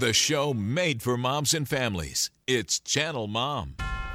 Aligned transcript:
The 0.00 0.14
show 0.14 0.54
made 0.54 1.02
for 1.02 1.18
moms 1.18 1.52
and 1.52 1.68
families. 1.68 2.30
It's 2.46 2.80
Channel 2.80 3.26
Mom. 3.26 3.74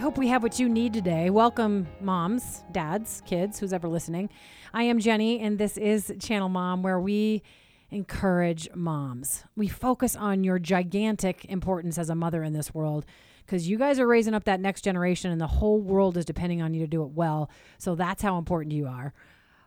I 0.00 0.02
hope 0.02 0.16
we 0.16 0.28
have 0.28 0.42
what 0.42 0.58
you 0.58 0.66
need 0.66 0.94
today. 0.94 1.28
Welcome, 1.28 1.86
moms, 2.00 2.64
dads, 2.72 3.22
kids, 3.26 3.60
who's 3.60 3.74
ever 3.74 3.86
listening. 3.86 4.30
I 4.72 4.84
am 4.84 4.98
Jenny, 4.98 5.40
and 5.40 5.58
this 5.58 5.76
is 5.76 6.10
Channel 6.18 6.48
Mom, 6.48 6.82
where 6.82 6.98
we 6.98 7.42
encourage 7.90 8.66
moms. 8.74 9.44
We 9.56 9.68
focus 9.68 10.16
on 10.16 10.42
your 10.42 10.58
gigantic 10.58 11.44
importance 11.44 11.98
as 11.98 12.08
a 12.08 12.14
mother 12.14 12.42
in 12.42 12.54
this 12.54 12.72
world 12.72 13.04
because 13.44 13.68
you 13.68 13.76
guys 13.76 13.98
are 13.98 14.06
raising 14.06 14.32
up 14.32 14.44
that 14.44 14.58
next 14.58 14.80
generation, 14.80 15.32
and 15.32 15.38
the 15.38 15.46
whole 15.46 15.82
world 15.82 16.16
is 16.16 16.24
depending 16.24 16.62
on 16.62 16.72
you 16.72 16.80
to 16.80 16.86
do 16.86 17.02
it 17.02 17.10
well. 17.10 17.50
So 17.76 17.94
that's 17.94 18.22
how 18.22 18.38
important 18.38 18.72
you 18.72 18.86
are. 18.86 19.12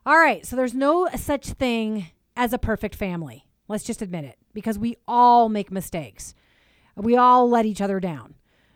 All 0.04 0.18
right, 0.18 0.44
so 0.48 0.56
there's 0.56 0.74
no 0.74 1.10
such 1.16 1.50
thing 1.50 2.08
as 2.36 2.54
a 2.54 2.58
perfect 2.58 2.96
family. 2.96 3.46
Let's 3.68 3.84
just 3.84 4.02
admit 4.02 4.26
it 4.26 4.40
because 4.52 4.80
we 4.80 4.98
all 5.08 5.48
make 5.48 5.72
mistakes. 5.72 6.34
We 6.96 7.16
all 7.16 7.48
let 7.48 7.68
each 7.68 7.82
other 7.82 8.00
down. 8.00 8.34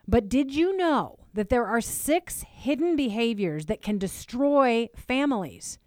But 0.07 0.29
did 0.29 0.53
you 0.53 0.77
know 0.77 1.17
that 1.37 1.49
there 1.49 1.67
are 1.67 1.79
six 1.79 2.41
hidden 2.41 2.95
behaviors 2.95 3.67
that 3.67 3.79
can 3.79 3.99
destroy 3.99 4.89
families? 4.95 5.77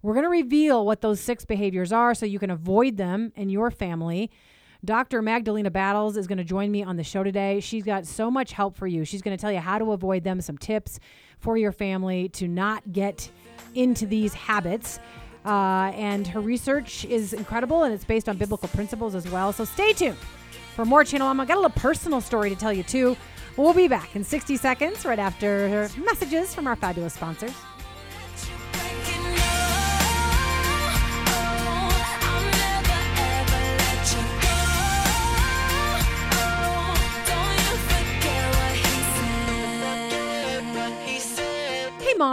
We're 0.00 0.14
going 0.14 0.24
to 0.24 0.30
reveal 0.30 0.84
what 0.86 1.02
those 1.02 1.20
six 1.20 1.44
behaviors 1.44 1.92
are 1.92 2.14
so 2.14 2.24
you 2.24 2.38
can 2.38 2.50
avoid 2.50 2.96
them 2.96 3.30
in 3.36 3.50
your 3.50 3.70
family. 3.70 4.30
Dr. 4.82 5.20
Magdalena 5.20 5.70
Battles 5.70 6.16
is 6.16 6.26
going 6.26 6.38
to 6.38 6.44
join 6.44 6.70
me 6.70 6.82
on 6.82 6.96
the 6.96 7.04
show 7.04 7.22
today. 7.22 7.60
She's 7.60 7.84
got 7.84 8.06
so 8.06 8.30
much 8.30 8.52
help 8.52 8.76
for 8.76 8.86
you. 8.86 9.04
She's 9.04 9.20
going 9.20 9.36
to 9.36 9.40
tell 9.40 9.52
you 9.52 9.58
how 9.58 9.78
to 9.78 9.92
avoid 9.92 10.24
them, 10.24 10.40
some 10.40 10.56
tips 10.56 10.98
for 11.38 11.58
your 11.58 11.72
family 11.72 12.30
to 12.30 12.48
not 12.48 12.90
get 12.92 13.30
into 13.74 14.06
these 14.06 14.32
habits. 14.32 15.00
Uh, 15.44 15.92
and 15.94 16.26
her 16.26 16.40
research 16.40 17.04
is 17.04 17.34
incredible 17.34 17.82
and 17.82 17.92
it's 17.92 18.06
based 18.06 18.26
on 18.26 18.38
biblical 18.38 18.70
principles 18.70 19.14
as 19.14 19.28
well. 19.28 19.52
So 19.52 19.66
stay 19.66 19.92
tuned 19.92 20.16
for 20.74 20.86
more 20.86 21.04
Channel 21.04 21.28
Mom. 21.28 21.40
I 21.40 21.44
got 21.44 21.58
a 21.58 21.60
little 21.60 21.78
personal 21.78 22.22
story 22.22 22.48
to 22.48 22.56
tell 22.56 22.72
you 22.72 22.82
too. 22.82 23.16
We'll 23.56 23.72
be 23.74 23.86
back 23.86 24.16
in 24.16 24.24
60 24.24 24.56
seconds 24.56 25.04
right 25.04 25.18
after 25.18 25.88
messages 25.96 26.54
from 26.54 26.66
our 26.66 26.74
fabulous 26.76 27.14
sponsors. 27.14 27.54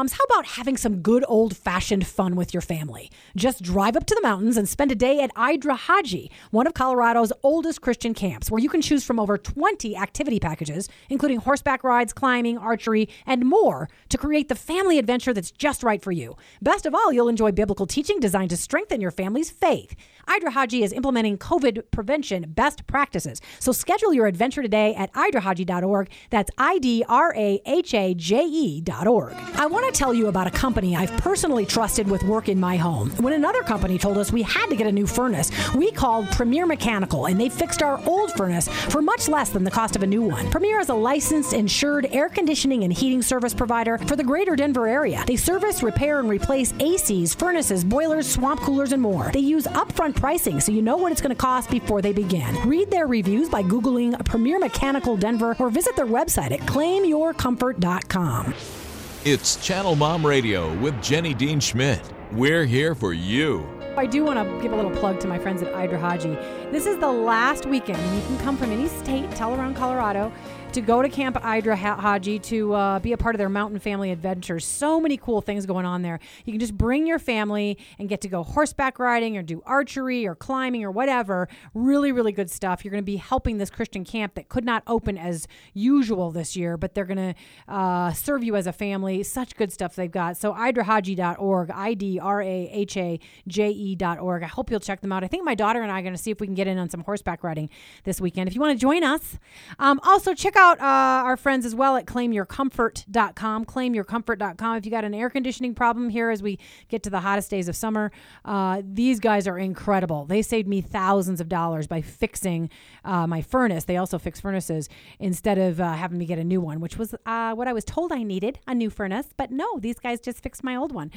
Moms, 0.02 0.14
how 0.14 0.24
about 0.24 0.48
having 0.58 0.78
some 0.78 1.04
good 1.04 1.24
old 1.28 1.56
fashioned 1.56 2.08
fun 2.08 2.36
with 2.36 2.56
your 2.56 2.62
family? 2.62 3.12
Just 3.36 3.62
drive 3.62 3.96
up 3.96 4.08
to 4.08 4.16
the 4.16 4.22
mountains 4.28 4.58
and 4.58 4.68
spend 4.68 4.92
a 4.92 4.96
day 4.96 5.20
at 5.20 5.32
IdRaHaJe, 5.36 6.32
one 6.50 6.66
of 6.66 6.74
Colorado's 6.74 7.32
oldest 7.44 7.82
Christian 7.82 8.16
camps, 8.16 8.50
where 8.50 8.60
you 8.60 8.68
can 8.68 8.82
choose 8.82 9.04
from 9.04 9.20
over 9.20 9.38
20 9.38 9.96
activity 9.96 10.40
packages, 10.40 10.90
including 11.10 11.38
horseback 11.38 11.84
rides, 11.84 12.14
climbing, 12.14 12.58
archery, 12.58 13.10
and 13.28 13.46
more, 13.46 13.90
to 14.10 14.18
create 14.18 14.50
the 14.50 14.56
family 14.56 14.98
adventure 14.98 15.36
that's 15.36 15.52
just 15.52 15.84
right 15.84 16.02
for 16.02 16.12
you. 16.12 16.36
Best 16.64 16.88
of 16.88 16.96
all, 16.96 17.14
you'll 17.14 17.28
enjoy 17.28 17.52
biblical 17.52 17.86
teaching 17.86 18.20
designed 18.20 18.50
to 18.50 18.58
strengthen 18.58 19.02
your 19.02 19.12
family's 19.12 19.52
faith. 19.52 19.96
IdRaHaJe 20.28 20.82
is 20.82 20.94
implementing 20.94 21.38
COVID 21.38 21.92
prevention 21.92 22.46
best 22.50 22.88
practices. 22.88 23.40
So 23.60 23.72
schedule 23.72 24.16
your 24.16 24.26
adventure 24.26 24.64
today 24.64 24.96
at 24.96 25.14
idrahaje.org. 25.14 26.10
That's 26.32 26.50
I 26.58 26.80
D 26.80 27.04
R 27.08 27.36
A 27.36 27.62
H 27.68 27.94
A 27.94 28.16
J 28.16 28.46
E.org. 28.48 29.34
I 29.56 29.68
want 29.68 29.86
to 29.86 29.91
tell 29.92 30.14
you 30.14 30.28
about 30.28 30.48
a 30.48 30.52
company 30.52 30.96
I've 30.96 31.16
personally 31.18 31.66
trusted 31.66 32.10
with 32.10 32.24
work 32.24 32.50
in 32.50 32.60
my 32.60 32.78
home. 32.78 33.12
When 33.18 33.34
another 33.34 33.62
company 33.62 33.98
told 33.98 34.18
us 34.18 34.32
we 34.32 34.42
had 34.42 34.68
to 34.68 34.76
get 34.76 34.88
a 34.88 34.92
new 34.92 35.06
furnace, 35.06 35.52
we 35.76 35.92
called 35.92 36.30
Premier 36.32 36.66
Mechanical 36.66 37.28
and 37.28 37.40
they 37.40 37.50
fixed 37.50 37.84
our 37.84 38.02
old 38.08 38.32
furnace 38.34 38.68
for 38.68 39.02
much 39.02 39.28
less 39.28 39.50
than 39.50 39.64
the 39.64 39.72
cost 39.72 39.96
of 39.96 40.04
a 40.04 40.08
new 40.08 40.22
one. 40.22 40.50
Premier 40.50 40.80
is 40.80 40.90
a 40.90 40.94
licensed, 40.94 41.54
insured 41.54 42.08
air 42.12 42.30
conditioning 42.30 42.84
and 42.84 42.94
heating 42.94 43.22
service 43.22 43.54
provider 43.54 43.98
for 44.00 44.16
the 44.16 44.24
greater 44.24 44.56
Denver 44.56 44.88
area. 44.88 45.24
They 45.28 45.36
service, 45.36 45.84
repair, 45.84 46.20
and 46.20 46.30
replace 46.30 46.72
ACs, 46.74 47.36
furnaces, 47.36 47.84
boilers, 47.84 48.30
swamp 48.30 48.62
coolers, 48.62 48.92
and 48.92 49.02
more. 49.02 49.30
They 49.32 49.40
use 49.40 49.66
upfront 49.68 50.16
pricing 50.16 50.60
so 50.60 50.72
you 50.72 50.82
know 50.82 50.98
what 50.98 51.12
it's 51.12 51.22
going 51.22 51.36
to 51.36 51.36
cost 51.36 51.70
before 51.70 52.02
they 52.02 52.14
begin. 52.14 52.56
Read 52.68 52.90
their 52.90 53.08
reviews 53.08 53.50
by 53.50 53.64
Googling 53.64 54.24
Premier 54.26 54.60
Mechanical 54.60 55.18
Denver 55.18 55.56
or 55.60 55.70
visit 55.70 55.96
their 55.96 56.06
website 56.06 56.52
at 56.52 56.60
claimyourcomfort.com. 56.62 58.81
It's 59.24 59.64
Channel 59.64 59.96
Mom 59.96 60.26
Radio 60.26 60.76
with 60.80 61.00
Jenny 61.00 61.36
Dean 61.36 61.60
Schmidt. 61.60 62.02
We're 62.32 62.66
here 62.66 62.96
for 62.96 63.14
you. 63.14 63.70
I 63.96 64.08
do 64.08 64.24
want 64.24 64.40
to 64.40 64.62
give 64.64 64.74
a 64.74 64.76
little 64.76 64.90
plug 64.90 65.20
to 65.20 65.28
my 65.28 65.38
friends 65.38 65.62
at 65.62 65.72
IdRaHaJe. 65.72 66.72
This 66.72 66.88
is 66.88 66.98
the 66.98 67.12
last 67.12 67.68
weekend, 67.68 68.00
and 68.00 68.16
you 68.16 68.26
can 68.26 68.40
come 68.40 68.58
from 68.58 68.72
any 68.72 68.88
state, 68.88 69.30
tell 69.36 69.54
around 69.54 69.76
Colorado, 69.76 70.32
to 70.74 70.80
go 70.80 71.02
to 71.02 71.10
Camp 71.10 71.36
IdRaHaJe 71.36 72.42
to 72.44 72.74
uh, 72.74 73.00
be 73.00 73.12
a 73.12 73.18
part 73.18 73.36
of 73.36 73.40
their 73.40 73.50
mountain 73.50 73.78
family 73.78 74.10
adventures. 74.10 74.66
So 74.66 75.02
many 75.02 75.18
cool 75.18 75.42
things 75.42 75.66
going 75.66 75.86
on 75.86 76.02
there. 76.02 76.18
You 76.46 76.54
can 76.54 76.62
just 76.62 76.78
bring 76.78 77.06
your 77.06 77.20
family 77.20 77.78
and 78.00 78.08
get 78.08 78.22
to 78.22 78.30
go 78.30 78.42
horseback 78.42 78.98
riding 78.98 79.36
or 79.36 79.42
do 79.42 79.62
archery 79.66 80.26
or 80.26 80.34
climbing 80.34 80.86
or 80.86 80.92
whatever. 80.92 81.50
Really, 81.74 82.14
really 82.14 82.32
good 82.32 82.50
stuff. 82.50 82.86
You're 82.86 82.92
going 82.92 83.04
to 83.04 83.06
be 83.06 83.18
helping 83.18 83.58
this 83.58 83.70
Christian 83.70 84.06
camp 84.06 84.36
that 84.36 84.48
could 84.48 84.64
not 84.64 84.84
open 84.88 85.18
as 85.18 85.46
usual 85.74 86.32
this 86.32 86.56
year, 86.56 86.78
but 86.78 86.96
they're 86.96 87.04
going 87.04 87.36
to 87.36 87.74
uh, 87.74 88.14
serve 88.14 88.42
you 88.42 88.56
as 88.56 88.66
a 88.66 88.74
family. 88.74 89.24
Such 89.24 89.58
good 89.58 89.74
stuff 89.74 89.96
they've 89.96 90.10
got. 90.10 90.38
So 90.38 90.54
idrahaje.org, 90.54 91.70
I 91.72 91.94
D 91.96 92.18
R 92.18 92.42
A 92.42 92.70
H 92.72 92.96
A 92.96 93.20
J 93.46 93.72
E.org. 93.72 94.44
I 94.44 94.48
hope 94.48 94.72
you'll 94.72 94.80
check 94.80 95.02
them 95.02 95.12
out. 95.12 95.22
I 95.26 95.28
think 95.28 95.44
my 95.44 95.56
daughter 95.56 95.82
and 95.82 95.92
I 95.92 96.00
are 96.00 96.04
going 96.04 96.16
to 96.16 96.22
see 96.22 96.32
if 96.32 96.40
we 96.40 96.48
can 96.48 96.56
get 96.56 96.68
in 96.68 96.78
on 96.78 96.90
some 96.90 97.02
horseback 97.02 97.44
riding 97.44 97.70
this 98.06 98.22
weekend. 98.22 98.48
If 98.48 98.56
you 98.56 98.62
want 98.62 98.72
to 98.72 98.82
join 98.82 99.04
us, 99.04 99.38
um, 99.78 100.00
also 100.06 100.34
check 100.34 100.56
out 100.56 100.61
uh, 100.70 101.24
our 101.26 101.38
friends 101.38 101.66
as 101.66 101.76
well 101.76 101.96
at 101.96 102.06
claimyourcomfort.com. 102.06 103.66
Claimyourcomfort.com. 103.66 104.78
If 104.78 104.86
you 104.86 104.92
got 104.92 105.04
an 105.04 105.14
air 105.14 105.30
conditioning 105.30 105.76
problem 105.76 106.10
here 106.10 106.30
as 106.30 106.42
we 106.42 106.60
get 106.88 107.04
to 107.04 107.10
the 107.10 107.20
hottest 107.20 107.50
days 107.50 107.68
of 107.68 107.76
summer, 107.76 108.12
uh, 108.46 108.82
these 108.86 109.20
guys 109.20 109.48
are 109.48 109.58
incredible. 109.58 110.26
They 110.26 110.42
saved 110.42 110.68
me 110.68 110.82
thousands 110.82 111.42
of 111.42 111.50
dollars 111.50 111.88
by 111.88 112.02
fixing 112.02 112.70
uh, 113.04 113.28
my 113.28 113.42
furnace. 113.42 113.86
They 113.86 113.98
also 113.98 114.18
fix 114.18 114.40
furnaces 114.40 114.90
instead 115.20 115.58
of 115.58 115.80
uh, 115.82 115.94
having 115.94 116.18
me 116.18 116.26
get 116.26 116.40
a 116.40 116.44
new 116.44 116.62
one, 116.62 116.80
which 116.80 116.98
was 116.98 117.16
uh, 117.26 117.54
what 117.54 117.68
I 117.68 117.74
was 117.74 117.86
told 117.86 118.12
I 118.12 118.24
needed 118.24 118.60
a 118.68 118.76
new 118.76 118.90
furnace. 118.90 119.28
But 119.36 119.52
no, 119.52 119.80
these 119.80 120.00
guys 120.00 120.20
just 120.20 120.42
fixed 120.42 120.64
my 120.64 120.76
old 120.76 120.92
one. 120.92 121.12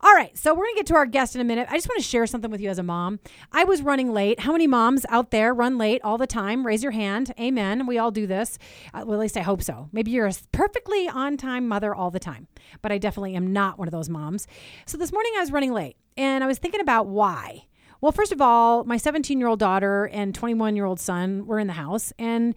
All 0.00 0.14
right, 0.14 0.36
so 0.36 0.52
we're 0.52 0.64
going 0.64 0.74
to 0.74 0.78
get 0.80 0.86
to 0.86 0.96
our 0.96 1.06
guest 1.06 1.34
in 1.34 1.40
a 1.40 1.44
minute. 1.44 1.68
I 1.70 1.76
just 1.76 1.88
want 1.88 1.98
to 1.98 2.06
share 2.06 2.26
something 2.26 2.50
with 2.50 2.60
you 2.60 2.70
as 2.70 2.78
a 2.78 2.82
mom. 2.82 3.20
I 3.52 3.64
was 3.64 3.82
running 3.82 4.12
late. 4.12 4.40
How 4.40 4.52
many 4.52 4.66
moms 4.66 5.06
out 5.08 5.30
there 5.30 5.54
run 5.54 5.78
late 5.78 6.00
all 6.04 6.18
the 6.18 6.26
time? 6.26 6.66
Raise 6.66 6.82
your 6.82 6.92
hand. 6.92 7.32
Amen. 7.40 7.86
We 7.86 7.98
all 7.98 8.10
do 8.10 8.26
this. 8.26 8.58
Uh, 8.94 9.04
well, 9.06 9.14
at 9.14 9.20
least 9.20 9.36
I 9.36 9.42
hope 9.42 9.62
so. 9.62 9.88
Maybe 9.92 10.10
you're 10.10 10.26
a 10.26 10.32
perfectly 10.52 11.08
on 11.08 11.36
time 11.36 11.68
mother 11.68 11.94
all 11.94 12.10
the 12.10 12.18
time, 12.18 12.48
but 12.82 12.92
I 12.92 12.98
definitely 12.98 13.34
am 13.34 13.52
not 13.52 13.78
one 13.78 13.88
of 13.88 13.92
those 13.92 14.08
moms. 14.08 14.46
So 14.86 14.96
this 14.98 15.12
morning 15.12 15.32
I 15.36 15.40
was 15.40 15.52
running 15.52 15.72
late 15.72 15.96
and 16.16 16.42
I 16.42 16.46
was 16.46 16.58
thinking 16.58 16.80
about 16.80 17.06
why. 17.06 17.66
Well, 18.00 18.12
first 18.12 18.32
of 18.32 18.40
all, 18.40 18.84
my 18.84 18.96
17 18.96 19.38
year 19.38 19.48
old 19.48 19.58
daughter 19.58 20.06
and 20.12 20.34
21 20.34 20.76
year 20.76 20.84
old 20.84 21.00
son 21.00 21.46
were 21.46 21.58
in 21.58 21.66
the 21.66 21.72
house 21.72 22.12
and 22.18 22.54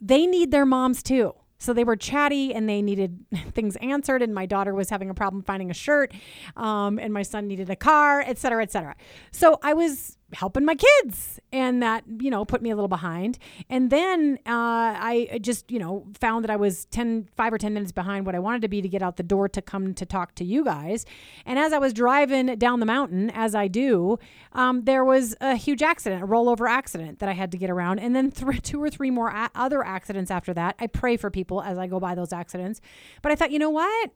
they 0.00 0.26
need 0.26 0.50
their 0.50 0.66
moms 0.66 1.02
too. 1.02 1.34
So 1.58 1.72
they 1.72 1.84
were 1.84 1.96
chatty 1.96 2.52
and 2.52 2.68
they 2.68 2.82
needed 2.82 3.24
things 3.52 3.76
answered. 3.76 4.20
And 4.20 4.34
my 4.34 4.44
daughter 4.44 4.74
was 4.74 4.90
having 4.90 5.08
a 5.08 5.14
problem 5.14 5.42
finding 5.42 5.70
a 5.70 5.74
shirt, 5.74 6.12
um, 6.56 6.98
and 6.98 7.12
my 7.12 7.22
son 7.22 7.46
needed 7.46 7.70
a 7.70 7.76
car, 7.76 8.20
et 8.20 8.38
cetera, 8.38 8.62
et 8.62 8.70
cetera. 8.70 8.94
So 9.32 9.58
I 9.62 9.72
was 9.72 10.18
helping 10.34 10.64
my 10.64 10.74
kids 10.74 11.40
and 11.52 11.82
that 11.82 12.04
you 12.20 12.30
know 12.30 12.44
put 12.44 12.62
me 12.62 12.70
a 12.70 12.74
little 12.74 12.88
behind. 12.88 13.38
And 13.68 13.90
then 13.90 14.38
uh, 14.46 14.50
i 14.50 15.38
just 15.40 15.70
you 15.70 15.78
know 15.78 16.06
found 16.18 16.44
that 16.44 16.50
i 16.50 16.56
was 16.56 16.84
10 16.86 17.28
5 17.36 17.52
or 17.52 17.58
10 17.58 17.74
minutes 17.74 17.92
behind 17.92 18.26
what 18.26 18.34
i 18.34 18.38
wanted 18.38 18.62
to 18.62 18.68
be 18.68 18.82
to 18.82 18.88
get 18.88 19.02
out 19.02 19.16
the 19.16 19.22
door 19.22 19.48
to 19.48 19.62
come 19.62 19.94
to 19.94 20.06
talk 20.06 20.34
to 20.36 20.44
you 20.44 20.64
guys. 20.64 21.06
And 21.46 21.58
as 21.58 21.72
i 21.72 21.78
was 21.78 21.92
driving 21.92 22.46
down 22.56 22.80
the 22.80 22.86
mountain 22.86 23.30
as 23.30 23.54
i 23.54 23.68
do 23.68 24.18
um, 24.52 24.84
there 24.84 25.04
was 25.04 25.34
a 25.40 25.56
huge 25.56 25.82
accident 25.82 26.22
a 26.22 26.26
rollover 26.26 26.68
accident 26.68 27.18
that 27.20 27.28
i 27.28 27.32
had 27.32 27.50
to 27.52 27.58
get 27.58 27.70
around. 27.70 27.98
And 27.98 28.14
then 28.14 28.30
th- 28.30 28.62
two 28.62 28.82
or 28.82 28.90
three 28.90 29.10
more 29.10 29.28
a- 29.28 29.50
other 29.54 29.84
accidents 29.84 30.30
after 30.30 30.52
that. 30.54 30.76
I 30.78 30.86
pray 30.86 31.16
for 31.16 31.30
people 31.30 31.62
as 31.62 31.78
i 31.78 31.86
go 31.86 32.00
by 32.00 32.14
those 32.14 32.32
accidents. 32.32 32.80
But 33.22 33.32
i 33.32 33.34
thought 33.34 33.50
you 33.50 33.58
know 33.58 33.70
what? 33.70 34.10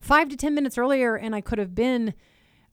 Five 0.00 0.28
to 0.30 0.36
ten 0.36 0.54
minutes 0.54 0.76
earlier 0.76 1.16
and 1.16 1.34
i 1.34 1.40
could 1.40 1.58
have 1.58 1.74
been 1.74 2.14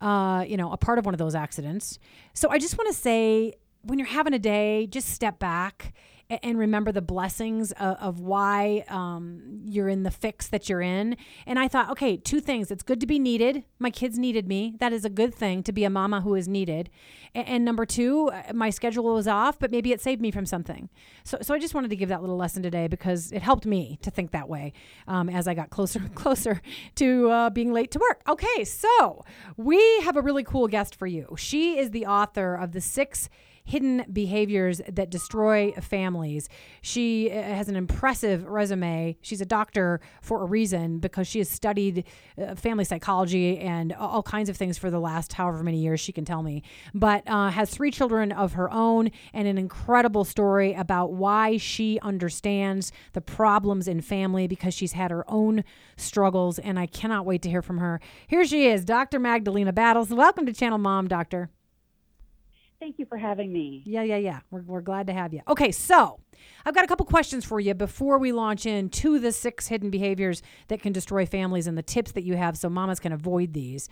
uh, 0.01 0.45
you 0.47 0.57
know, 0.57 0.71
a 0.71 0.77
part 0.77 0.99
of 0.99 1.05
one 1.05 1.13
of 1.13 1.19
those 1.19 1.35
accidents. 1.35 1.99
So 2.33 2.49
I 2.49 2.57
just 2.59 2.77
want 2.77 2.87
to 2.87 2.93
say 2.93 3.53
when 3.81 3.99
you're 3.99 4.07
having 4.07 4.33
a 4.33 4.39
day, 4.39 4.87
just 4.87 5.09
step 5.09 5.39
back 5.39 5.93
and 6.29 6.59
remember 6.59 6.91
the 6.91 7.01
blessings 7.01 7.71
of, 7.73 7.97
of 7.97 8.19
why 8.19 8.85
um, 8.87 9.61
you're 9.65 9.89
in 9.89 10.03
the 10.03 10.11
fix 10.11 10.47
that 10.47 10.69
you're 10.69 10.81
in. 10.81 11.17
And 11.47 11.57
I 11.57 11.67
thought, 11.67 11.89
okay, 11.89 12.17
two 12.17 12.39
things. 12.39 12.69
It's 12.69 12.83
good 12.83 12.99
to 12.99 13.07
be 13.07 13.17
needed. 13.17 13.63
My 13.79 13.89
kids 13.89 14.19
needed 14.19 14.47
me. 14.47 14.75
That 14.79 14.93
is 14.93 15.05
a 15.05 15.09
good 15.09 15.33
thing 15.33 15.63
to 15.63 15.71
be 15.71 15.83
a 15.83 15.89
mama 15.89 16.21
who 16.21 16.35
is 16.35 16.47
needed. 16.47 16.91
And, 17.33 17.47
and 17.47 17.65
number 17.65 17.85
two, 17.85 18.29
uh, 18.29 18.53
my 18.53 18.69
schedule 18.69 19.05
was 19.05 19.27
off, 19.27 19.57
but 19.57 19.71
maybe 19.71 19.91
it 19.91 20.01
saved 20.01 20.21
me 20.21 20.29
from 20.29 20.45
something. 20.45 20.89
So, 21.23 21.39
so 21.41 21.53
I 21.55 21.59
just 21.59 21.73
wanted 21.73 21.89
to 21.89 21.95
give 21.95 22.09
that 22.09 22.21
little 22.21 22.37
lesson 22.37 22.61
today 22.61 22.87
because 22.87 23.31
it 23.31 23.41
helped 23.41 23.65
me 23.65 23.97
to 24.03 24.11
think 24.11 24.31
that 24.31 24.47
way 24.47 24.73
um, 25.07 25.29
as 25.29 25.47
I 25.47 25.55
got 25.55 25.71
closer 25.71 25.99
and 25.99 26.13
closer 26.15 26.61
to 26.95 27.29
uh, 27.29 27.49
being 27.49 27.73
late 27.73 27.89
to 27.91 27.99
work. 27.99 28.21
Okay, 28.29 28.63
so 28.63 29.25
we 29.57 29.81
have 30.01 30.15
a 30.15 30.21
really 30.21 30.43
cool 30.43 30.67
guest 30.67 30.95
for 30.95 31.07
you. 31.07 31.35
She 31.37 31.79
is 31.79 31.89
the 31.89 32.05
author 32.05 32.53
of 32.53 32.73
the 32.73 32.81
six 32.81 33.29
hidden 33.69 34.03
behaviors 34.11 34.81
that 34.89 35.11
destroy 35.11 35.71
families. 35.73 36.49
She 36.81 37.29
uh, 37.29 37.35
has 37.35 37.69
an 37.69 37.75
impressive 37.75 38.43
resume. 38.47 39.15
She's 39.21 39.41
a 39.41 39.45
doctor 39.45 40.01
for 40.23 40.41
a 40.41 40.45
reason 40.45 40.97
because 40.97 41.27
she 41.27 41.37
has 41.37 41.49
studied 41.49 42.05
uh, 42.41 42.55
family 42.55 42.83
psychology 42.83 43.59
and 43.59 43.93
all 43.93 44.23
kinds 44.23 44.49
of 44.49 44.57
things 44.57 44.79
for 44.79 44.89
the 44.89 44.99
last 44.99 45.33
however 45.33 45.61
many 45.61 45.77
years 45.77 45.99
she 45.99 46.11
can 46.11 46.25
tell 46.25 46.41
me. 46.41 46.63
But 46.95 47.21
uh, 47.27 47.49
has 47.49 47.69
three 47.69 47.91
children 47.91 48.31
of 48.31 48.53
her 48.53 48.73
own 48.73 49.11
and 49.33 49.47
an 49.47 49.59
incredible 49.59 50.25
story 50.25 50.73
about 50.73 51.13
why 51.13 51.57
she 51.57 51.99
understands 52.01 52.91
the 53.13 53.21
problems 53.21 53.87
in 53.87 54.01
family 54.01 54.47
because 54.47 54.73
she's 54.73 54.93
had 54.93 55.11
her 55.11 55.23
own 55.27 55.63
struggles. 55.95 56.57
And 56.57 56.79
I 56.79 56.87
cannot 56.87 57.27
wait 57.27 57.43
to 57.43 57.49
hear 57.49 57.61
from 57.61 57.77
her. 57.77 58.01
Here 58.25 58.45
she 58.45 58.65
is, 58.65 58.83
Dr. 58.83 59.19
Magdalena 59.19 59.73
Battles. 59.73 60.09
Welcome 60.09 60.47
to 60.47 60.53
Channel 60.53 60.79
Mom, 60.79 61.07
Doctor. 61.07 61.51
Thank 62.79 62.97
you 62.97 63.05
for 63.05 63.17
having 63.17 63.51
me. 63.51 63.83
Yeah, 63.85 64.03
yeah, 64.03 64.15
yeah. 64.15 64.39
We're, 64.51 64.61
we're 64.61 64.81
glad 64.81 65.07
to 65.07 65.13
have 65.13 65.33
you. 65.33 65.41
Okay, 65.49 65.69
so 65.69 66.21
I've 66.65 66.73
got 66.73 66.85
a 66.85 66.87
couple 66.87 67.05
questions 67.05 67.43
for 67.43 67.59
you 67.59 67.73
before 67.73 68.17
we 68.17 68.31
launch 68.31 68.65
into 68.65 69.19
the 69.19 69.33
six 69.33 69.67
hidden 69.67 69.89
behaviors 69.89 70.41
that 70.69 70.81
can 70.81 70.93
destroy 70.93 71.25
families 71.25 71.67
and 71.67 71.77
the 71.77 71.83
tips 71.83 72.13
that 72.13 72.23
you 72.23 72.37
have 72.37 72.57
so 72.57 72.69
mamas 72.69 73.01
can 73.01 73.11
avoid 73.11 73.51
these. 73.51 73.89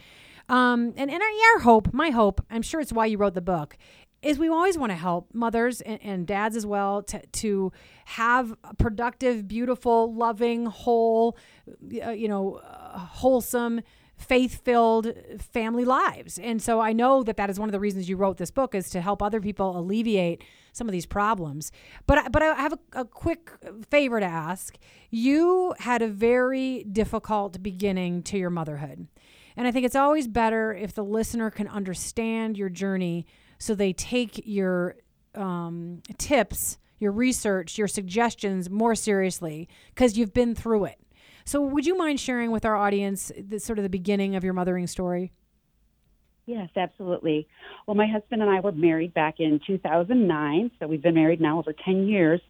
Um, 0.47 0.93
and, 0.95 1.11
and 1.11 1.21
our 1.21 1.59
hope, 1.59 1.93
my 1.93 2.11
hope, 2.11 2.39
I'm 2.49 2.61
sure 2.61 2.79
it's 2.79 2.93
why 2.93 3.07
you 3.07 3.17
wrote 3.17 3.33
the 3.33 3.41
book, 3.41 3.77
is 4.21 4.39
we 4.39 4.47
always 4.47 4.77
want 4.77 4.91
to 4.91 4.95
help 4.95 5.33
mothers 5.33 5.81
and, 5.81 5.99
and 6.01 6.25
dads 6.25 6.55
as 6.55 6.65
well 6.65 7.03
to, 7.03 7.21
to 7.27 7.73
have 8.05 8.55
a 8.63 8.73
productive, 8.73 9.49
beautiful, 9.49 10.13
loving, 10.13 10.65
whole, 10.65 11.37
uh, 12.05 12.11
you 12.11 12.29
know, 12.29 12.61
uh, 12.63 12.97
wholesome 12.99 13.81
faith 14.17 14.63
filled 14.63 15.13
family 15.39 15.85
lives. 15.85 16.37
And 16.39 16.61
so 16.61 16.79
I 16.79 16.91
know 16.91 17.23
that 17.23 17.37
that 17.37 17.49
is 17.49 17.59
one 17.59 17.69
of 17.69 17.73
the 17.73 17.79
reasons 17.79 18.09
you 18.09 18.17
wrote 18.17 18.37
this 18.37 18.51
book 18.51 18.73
is 18.73 18.89
to 18.89 19.01
help 19.01 19.21
other 19.21 19.39
people 19.39 19.77
alleviate 19.77 20.43
some 20.73 20.87
of 20.87 20.91
these 20.91 21.05
problems. 21.05 21.71
But, 22.07 22.31
but 22.31 22.41
I 22.41 22.55
have 22.55 22.73
a, 22.73 23.01
a 23.01 23.05
quick 23.05 23.51
favor 23.89 24.19
to 24.19 24.25
ask. 24.25 24.77
You 25.11 25.75
had 25.79 26.01
a 26.01 26.07
very 26.07 26.83
difficult 26.83 27.61
beginning 27.61 28.23
to 28.23 28.37
your 28.37 28.49
motherhood. 28.49 29.07
And 29.55 29.67
I 29.67 29.71
think 29.71 29.85
it's 29.85 29.95
always 29.95 30.27
better 30.27 30.73
if 30.73 30.93
the 30.93 31.03
listener 31.03 31.49
can 31.49 31.67
understand 31.67 32.57
your 32.57 32.69
journey 32.69 33.25
so 33.59 33.73
they 33.73 33.93
take 33.93 34.41
your 34.45 34.97
um, 35.35 36.01
tips, 36.17 36.77
your 36.99 37.11
research, 37.11 37.77
your 37.77 37.87
suggestions 37.87 38.69
more 38.69 38.95
seriously 38.95 39.67
because 39.93 40.17
you've 40.17 40.33
been 40.33 40.53
through 40.55 40.85
it. 40.85 40.99
So, 41.47 41.61
would 41.61 41.85
you 41.85 41.97
mind 41.97 42.19
sharing 42.19 42.51
with 42.51 42.65
our 42.65 42.75
audience 42.75 43.31
the 43.39 43.57
sort 43.57 43.79
of 43.79 43.83
the 43.83 43.89
beginning 43.89 44.35
of 44.35 44.43
your 44.43 44.51
mothering 44.51 44.85
story? 44.85 45.31
Yes, 46.45 46.67
absolutely. 46.75 47.47
Well, 47.85 47.95
my 47.95 48.05
husband 48.05 48.41
and 48.41 48.51
I 48.51 48.59
were 48.59 48.73
married 48.73 49.13
back 49.13 49.35
in 49.39 49.61
2009, 49.65 50.71
so 50.77 50.87
we've 50.87 51.01
been 51.01 51.15
married 51.15 51.39
now 51.39 51.57
over 51.57 51.71
10 51.71 52.05
years. 52.05 52.41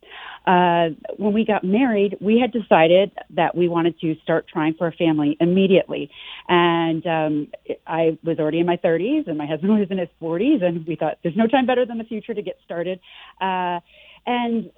Uh, 0.47 0.89
when 1.17 1.31
we 1.31 1.45
got 1.45 1.63
married, 1.63 2.17
we 2.19 2.39
had 2.39 2.51
decided 2.51 3.11
that 3.29 3.55
we 3.55 3.67
wanted 3.67 3.99
to 3.99 4.15
start 4.23 4.47
trying 4.51 4.73
for 4.73 4.87
a 4.87 4.91
family 4.91 5.37
immediately. 5.39 6.09
And 6.47 7.05
um, 7.05 7.47
I 7.85 8.17
was 8.23 8.39
already 8.39 8.61
in 8.61 8.65
my 8.65 8.77
30s, 8.77 9.27
and 9.27 9.37
my 9.37 9.45
husband 9.45 9.77
was 9.77 9.91
in 9.91 9.99
his 9.99 10.09
40s, 10.19 10.63
and 10.63 10.87
we 10.87 10.95
thought 10.95 11.19
there's 11.21 11.37
no 11.37 11.45
time 11.45 11.67
better 11.67 11.85
than 11.85 11.99
the 11.99 12.03
future 12.03 12.33
to 12.33 12.41
get 12.41 12.57
started. 12.65 12.99
Uh, 13.39 13.79
and 14.25 14.71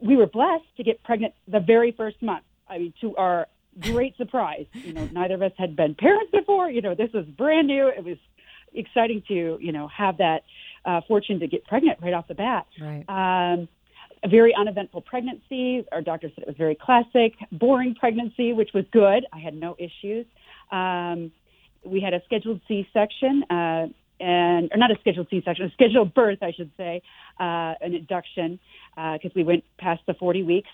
we 0.00 0.14
were 0.14 0.28
blessed 0.28 0.64
to 0.76 0.84
get 0.84 1.02
pregnant 1.02 1.34
the 1.48 1.58
very 1.58 1.90
first 1.90 2.22
month. 2.22 2.44
I 2.68 2.78
mean, 2.78 2.94
to 3.00 3.16
our 3.16 3.48
great 3.80 4.16
surprise. 4.16 4.66
You 4.72 4.92
know, 4.92 5.08
neither 5.12 5.34
of 5.34 5.42
us 5.42 5.52
had 5.56 5.76
been 5.76 5.94
parents 5.94 6.30
before. 6.32 6.70
You 6.70 6.82
know, 6.82 6.94
this 6.94 7.10
was 7.12 7.24
brand 7.26 7.66
new. 7.66 7.88
It 7.88 8.04
was 8.04 8.18
exciting 8.72 9.22
to 9.28 9.58
you 9.60 9.72
know 9.72 9.88
have 9.88 10.18
that 10.18 10.42
uh, 10.84 11.00
fortune 11.06 11.40
to 11.40 11.46
get 11.46 11.64
pregnant 11.64 11.98
right 12.02 12.14
off 12.14 12.28
the 12.28 12.34
bat. 12.34 12.66
Right. 12.80 13.04
Um, 13.08 13.68
a 14.22 14.28
very 14.28 14.54
uneventful 14.54 15.02
pregnancy. 15.02 15.84
Our 15.92 16.00
doctor 16.00 16.30
said 16.34 16.42
it 16.42 16.48
was 16.48 16.56
very 16.56 16.74
classic, 16.74 17.34
boring 17.52 17.94
pregnancy, 17.94 18.52
which 18.54 18.70
was 18.72 18.84
good. 18.90 19.26
I 19.32 19.38
had 19.38 19.54
no 19.54 19.76
issues. 19.78 20.24
Um, 20.72 21.30
we 21.84 22.00
had 22.00 22.14
a 22.14 22.22
scheduled 22.24 22.62
C-section, 22.66 23.44
uh, 23.50 23.86
and 24.20 24.72
or 24.72 24.76
not 24.78 24.90
a 24.90 24.96
scheduled 25.00 25.28
C-section, 25.28 25.66
a 25.66 25.70
scheduled 25.72 26.14
birth, 26.14 26.38
I 26.40 26.52
should 26.52 26.70
say, 26.78 27.02
uh, 27.38 27.74
an 27.82 27.94
induction, 27.94 28.58
because 28.94 29.30
uh, 29.30 29.36
we 29.36 29.44
went 29.44 29.64
past 29.76 30.00
the 30.06 30.14
40 30.14 30.42
weeks. 30.44 30.70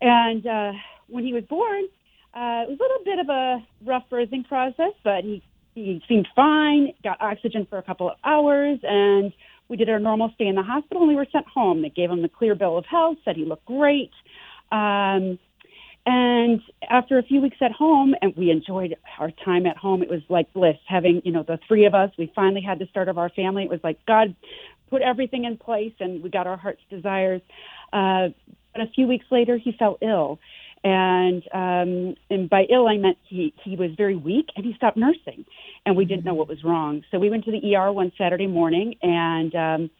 And 0.00 0.46
uh, 0.46 0.72
when 1.08 1.24
he 1.24 1.32
was 1.32 1.44
born, 1.44 1.84
uh, 2.34 2.64
it 2.64 2.70
was 2.70 2.78
a 2.78 2.82
little 2.82 3.04
bit 3.04 3.18
of 3.18 3.28
a 3.28 3.66
rough 3.84 4.04
birthing 4.10 4.46
process, 4.48 4.92
but 5.04 5.24
he 5.24 5.42
he 5.74 6.02
seemed 6.08 6.28
fine. 6.36 6.92
Got 7.02 7.20
oxygen 7.20 7.66
for 7.68 7.78
a 7.78 7.82
couple 7.82 8.10
of 8.10 8.16
hours, 8.24 8.78
and 8.82 9.32
we 9.68 9.76
did 9.76 9.88
our 9.88 9.98
normal 9.98 10.30
stay 10.34 10.46
in 10.46 10.54
the 10.54 10.62
hospital, 10.62 11.02
and 11.02 11.08
we 11.08 11.16
were 11.16 11.26
sent 11.32 11.46
home. 11.46 11.82
They 11.82 11.88
gave 11.88 12.10
him 12.10 12.22
the 12.22 12.28
clear 12.28 12.54
bill 12.54 12.76
of 12.76 12.84
health, 12.86 13.18
said 13.24 13.36
he 13.36 13.44
looked 13.44 13.64
great. 13.64 14.10
Um, 14.70 15.38
and 16.04 16.60
after 16.90 17.18
a 17.18 17.22
few 17.22 17.40
weeks 17.40 17.58
at 17.60 17.72
home, 17.72 18.14
and 18.20 18.34
we 18.36 18.50
enjoyed 18.50 18.96
our 19.18 19.30
time 19.30 19.66
at 19.66 19.76
home, 19.76 20.02
it 20.02 20.10
was 20.10 20.20
like 20.28 20.52
bliss 20.52 20.76
having, 20.86 21.22
you 21.24 21.32
know, 21.32 21.44
the 21.44 21.58
three 21.68 21.86
of 21.86 21.94
us. 21.94 22.10
We 22.18 22.32
finally 22.34 22.60
had 22.60 22.78
the 22.78 22.86
start 22.86 23.08
of 23.08 23.18
our 23.18 23.30
family. 23.30 23.62
It 23.62 23.70
was 23.70 23.80
like 23.84 24.04
God 24.06 24.34
put 24.90 25.00
everything 25.00 25.44
in 25.44 25.56
place, 25.56 25.92
and 26.00 26.22
we 26.22 26.28
got 26.28 26.46
our 26.46 26.56
heart's 26.56 26.82
desires. 26.90 27.40
Uh, 27.92 28.28
but 28.74 28.82
a 28.82 28.86
few 28.94 29.06
weeks 29.06 29.26
later, 29.30 29.56
he 29.58 29.72
fell 29.72 29.96
ill 30.02 30.40
and 30.84 31.42
um, 31.52 32.16
and 32.30 32.50
by 32.50 32.64
ill 32.70 32.88
I 32.88 32.96
meant 32.96 33.18
he 33.24 33.54
he 33.62 33.76
was 33.76 33.92
very 33.96 34.16
weak 34.16 34.48
and 34.56 34.64
he 34.64 34.74
stopped 34.74 34.96
nursing, 34.96 35.44
and 35.86 35.96
we 35.96 36.04
didn't 36.04 36.24
know 36.24 36.34
what 36.34 36.48
was 36.48 36.64
wrong. 36.64 37.04
So 37.10 37.18
we 37.18 37.30
went 37.30 37.44
to 37.44 37.52
the 37.52 37.76
ER 37.76 37.92
one 37.92 38.12
Saturday 38.18 38.46
morning, 38.46 38.96
and 39.02 39.54
um, 39.54 39.90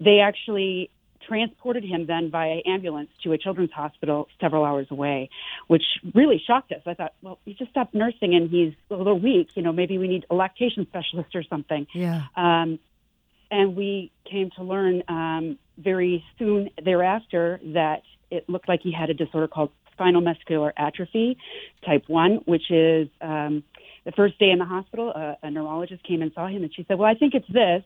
they 0.00 0.20
actually 0.20 0.90
transported 1.28 1.84
him 1.84 2.06
then 2.06 2.30
via 2.30 2.60
ambulance 2.66 3.10
to 3.22 3.32
a 3.32 3.38
children's 3.38 3.72
hospital 3.72 4.28
several 4.40 4.64
hours 4.64 4.86
away, 4.90 5.28
which 5.66 5.82
really 6.14 6.42
shocked 6.44 6.72
us. 6.72 6.80
I 6.86 6.94
thought, 6.94 7.12
well, 7.22 7.38
he 7.44 7.54
just 7.54 7.70
stopped 7.70 7.94
nursing 7.94 8.34
and 8.34 8.48
he's 8.48 8.72
a 8.90 8.94
little 8.96 9.18
weak. 9.18 9.50
You 9.54 9.62
know, 9.62 9.72
maybe 9.72 9.98
we 9.98 10.08
need 10.08 10.24
a 10.30 10.34
lactation 10.34 10.86
specialist 10.86 11.34
or 11.34 11.42
something. 11.42 11.86
Yeah. 11.92 12.22
Um, 12.34 12.78
and 13.50 13.76
we 13.76 14.10
came 14.30 14.50
to 14.56 14.62
learn 14.62 15.02
um, 15.08 15.58
very 15.76 16.24
soon 16.38 16.70
thereafter 16.82 17.60
that 17.74 18.02
it 18.30 18.48
looked 18.48 18.68
like 18.68 18.80
he 18.82 18.92
had 18.92 19.10
a 19.10 19.14
disorder 19.14 19.48
called 19.48 19.70
spinal 19.98 20.20
muscular 20.20 20.72
atrophy 20.76 21.36
type 21.84 22.04
1, 22.06 22.42
which 22.46 22.70
is 22.70 23.08
um, 23.20 23.64
the 24.04 24.12
first 24.12 24.38
day 24.38 24.50
in 24.50 24.58
the 24.58 24.64
hospital, 24.64 25.12
uh, 25.14 25.34
a 25.42 25.50
neurologist 25.50 26.02
came 26.04 26.22
and 26.22 26.32
saw 26.34 26.46
him, 26.46 26.62
and 26.62 26.72
she 26.74 26.84
said, 26.86 26.98
Well, 26.98 27.10
I 27.10 27.14
think 27.14 27.34
it's 27.34 27.48
this. 27.48 27.82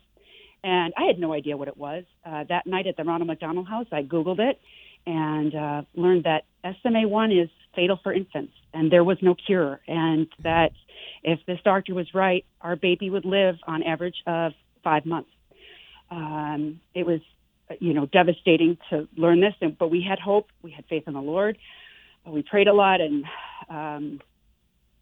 And 0.65 0.95
I 0.97 1.07
had 1.07 1.19
no 1.19 1.33
idea 1.33 1.57
what 1.57 1.67
it 1.67 1.77
was. 1.77 2.05
Uh, 2.25 2.45
that 2.49 2.67
night 2.69 2.87
at 2.87 2.97
the 2.97 3.03
Ronald 3.03 3.27
McDonald 3.27 3.67
House, 3.67 3.87
I 3.91 4.05
Googled 4.05 4.39
it 4.39 4.61
and 5.05 5.53
uh, 5.53 5.83
learned 5.97 6.25
that 6.25 6.45
SMA1 6.65 7.43
is 7.43 7.51
fatal 7.75 7.99
for 8.01 8.13
infants, 8.13 8.53
and 8.73 8.93
there 8.93 9.03
was 9.03 9.19
no 9.21 9.35
cure. 9.35 9.81
And 9.89 10.29
that 10.45 10.71
if 11.25 11.41
this 11.47 11.59
doctor 11.65 11.95
was 11.95 12.15
right, 12.15 12.45
our 12.61 12.77
baby 12.77 13.11
would 13.11 13.25
live 13.25 13.57
on 13.67 13.83
average 13.83 14.23
of 14.27 14.53
five 14.85 15.05
months. 15.05 15.31
Um, 16.13 16.81
it 16.95 17.05
was, 17.05 17.21
you 17.81 17.95
know, 17.95 18.07
devastating 18.07 18.79
to 18.91 19.09
learn 19.17 19.41
this, 19.41 19.55
but 19.77 19.91
we 19.91 20.05
had 20.09 20.21
hope. 20.21 20.51
We 20.63 20.71
had 20.71 20.85
faith 20.85 21.05
in 21.09 21.15
the 21.15 21.21
Lord 21.21 21.59
we 22.27 22.43
prayed 22.43 22.69
a 22.69 22.73
lot, 22.73 23.01
and 23.01 23.25
um, 23.69 24.21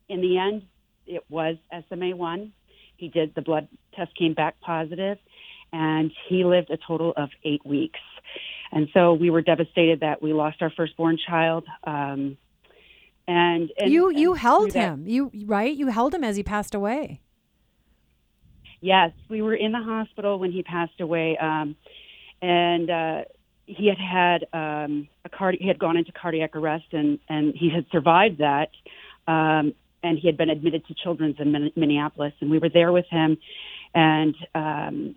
in 0.08 0.20
the 0.20 0.38
end, 0.38 0.62
it 1.06 1.24
was 1.28 1.56
SMA 1.88 2.16
one. 2.16 2.52
He 2.96 3.08
did 3.08 3.34
the 3.34 3.42
blood 3.42 3.68
test 3.94 4.16
came 4.16 4.34
back 4.34 4.60
positive, 4.60 5.18
and 5.72 6.10
he 6.28 6.44
lived 6.44 6.70
a 6.70 6.76
total 6.76 7.12
of 7.16 7.30
eight 7.44 7.64
weeks. 7.64 8.00
And 8.72 8.88
so 8.94 9.14
we 9.14 9.30
were 9.30 9.42
devastated 9.42 10.00
that 10.00 10.22
we 10.22 10.32
lost 10.32 10.62
our 10.62 10.70
firstborn 10.70 11.18
child. 11.18 11.64
Um, 11.84 12.36
and, 13.26 13.70
and, 13.78 13.92
you 13.92 14.10
you 14.10 14.32
and 14.32 14.40
held 14.40 14.72
him, 14.72 15.04
you 15.06 15.30
right? 15.46 15.74
You 15.74 15.88
held 15.88 16.14
him 16.14 16.24
as 16.24 16.36
he 16.36 16.42
passed 16.42 16.74
away. 16.74 17.20
Yes, 18.80 19.12
we 19.28 19.42
were 19.42 19.54
in 19.54 19.72
the 19.72 19.80
hospital 19.80 20.38
when 20.38 20.52
he 20.52 20.62
passed 20.62 21.00
away, 21.00 21.36
um, 21.36 21.76
and 22.40 22.90
uh, 22.90 23.22
he 23.76 23.86
had 23.86 23.98
had 23.98 24.46
um, 24.52 25.08
a 25.24 25.28
card. 25.28 25.56
He 25.60 25.68
had 25.68 25.78
gone 25.78 25.96
into 25.96 26.12
cardiac 26.12 26.56
arrest, 26.56 26.86
and 26.92 27.18
and 27.28 27.54
he 27.54 27.70
had 27.70 27.86
survived 27.92 28.38
that. 28.38 28.70
Um, 29.28 29.74
and 30.02 30.18
he 30.18 30.26
had 30.26 30.36
been 30.36 30.50
admitted 30.50 30.86
to 30.86 30.94
Children's 30.94 31.36
in 31.38 31.72
Minneapolis, 31.76 32.32
and 32.40 32.50
we 32.50 32.58
were 32.58 32.70
there 32.70 32.90
with 32.90 33.04
him. 33.10 33.36
And 33.94 34.34
um, 34.54 35.14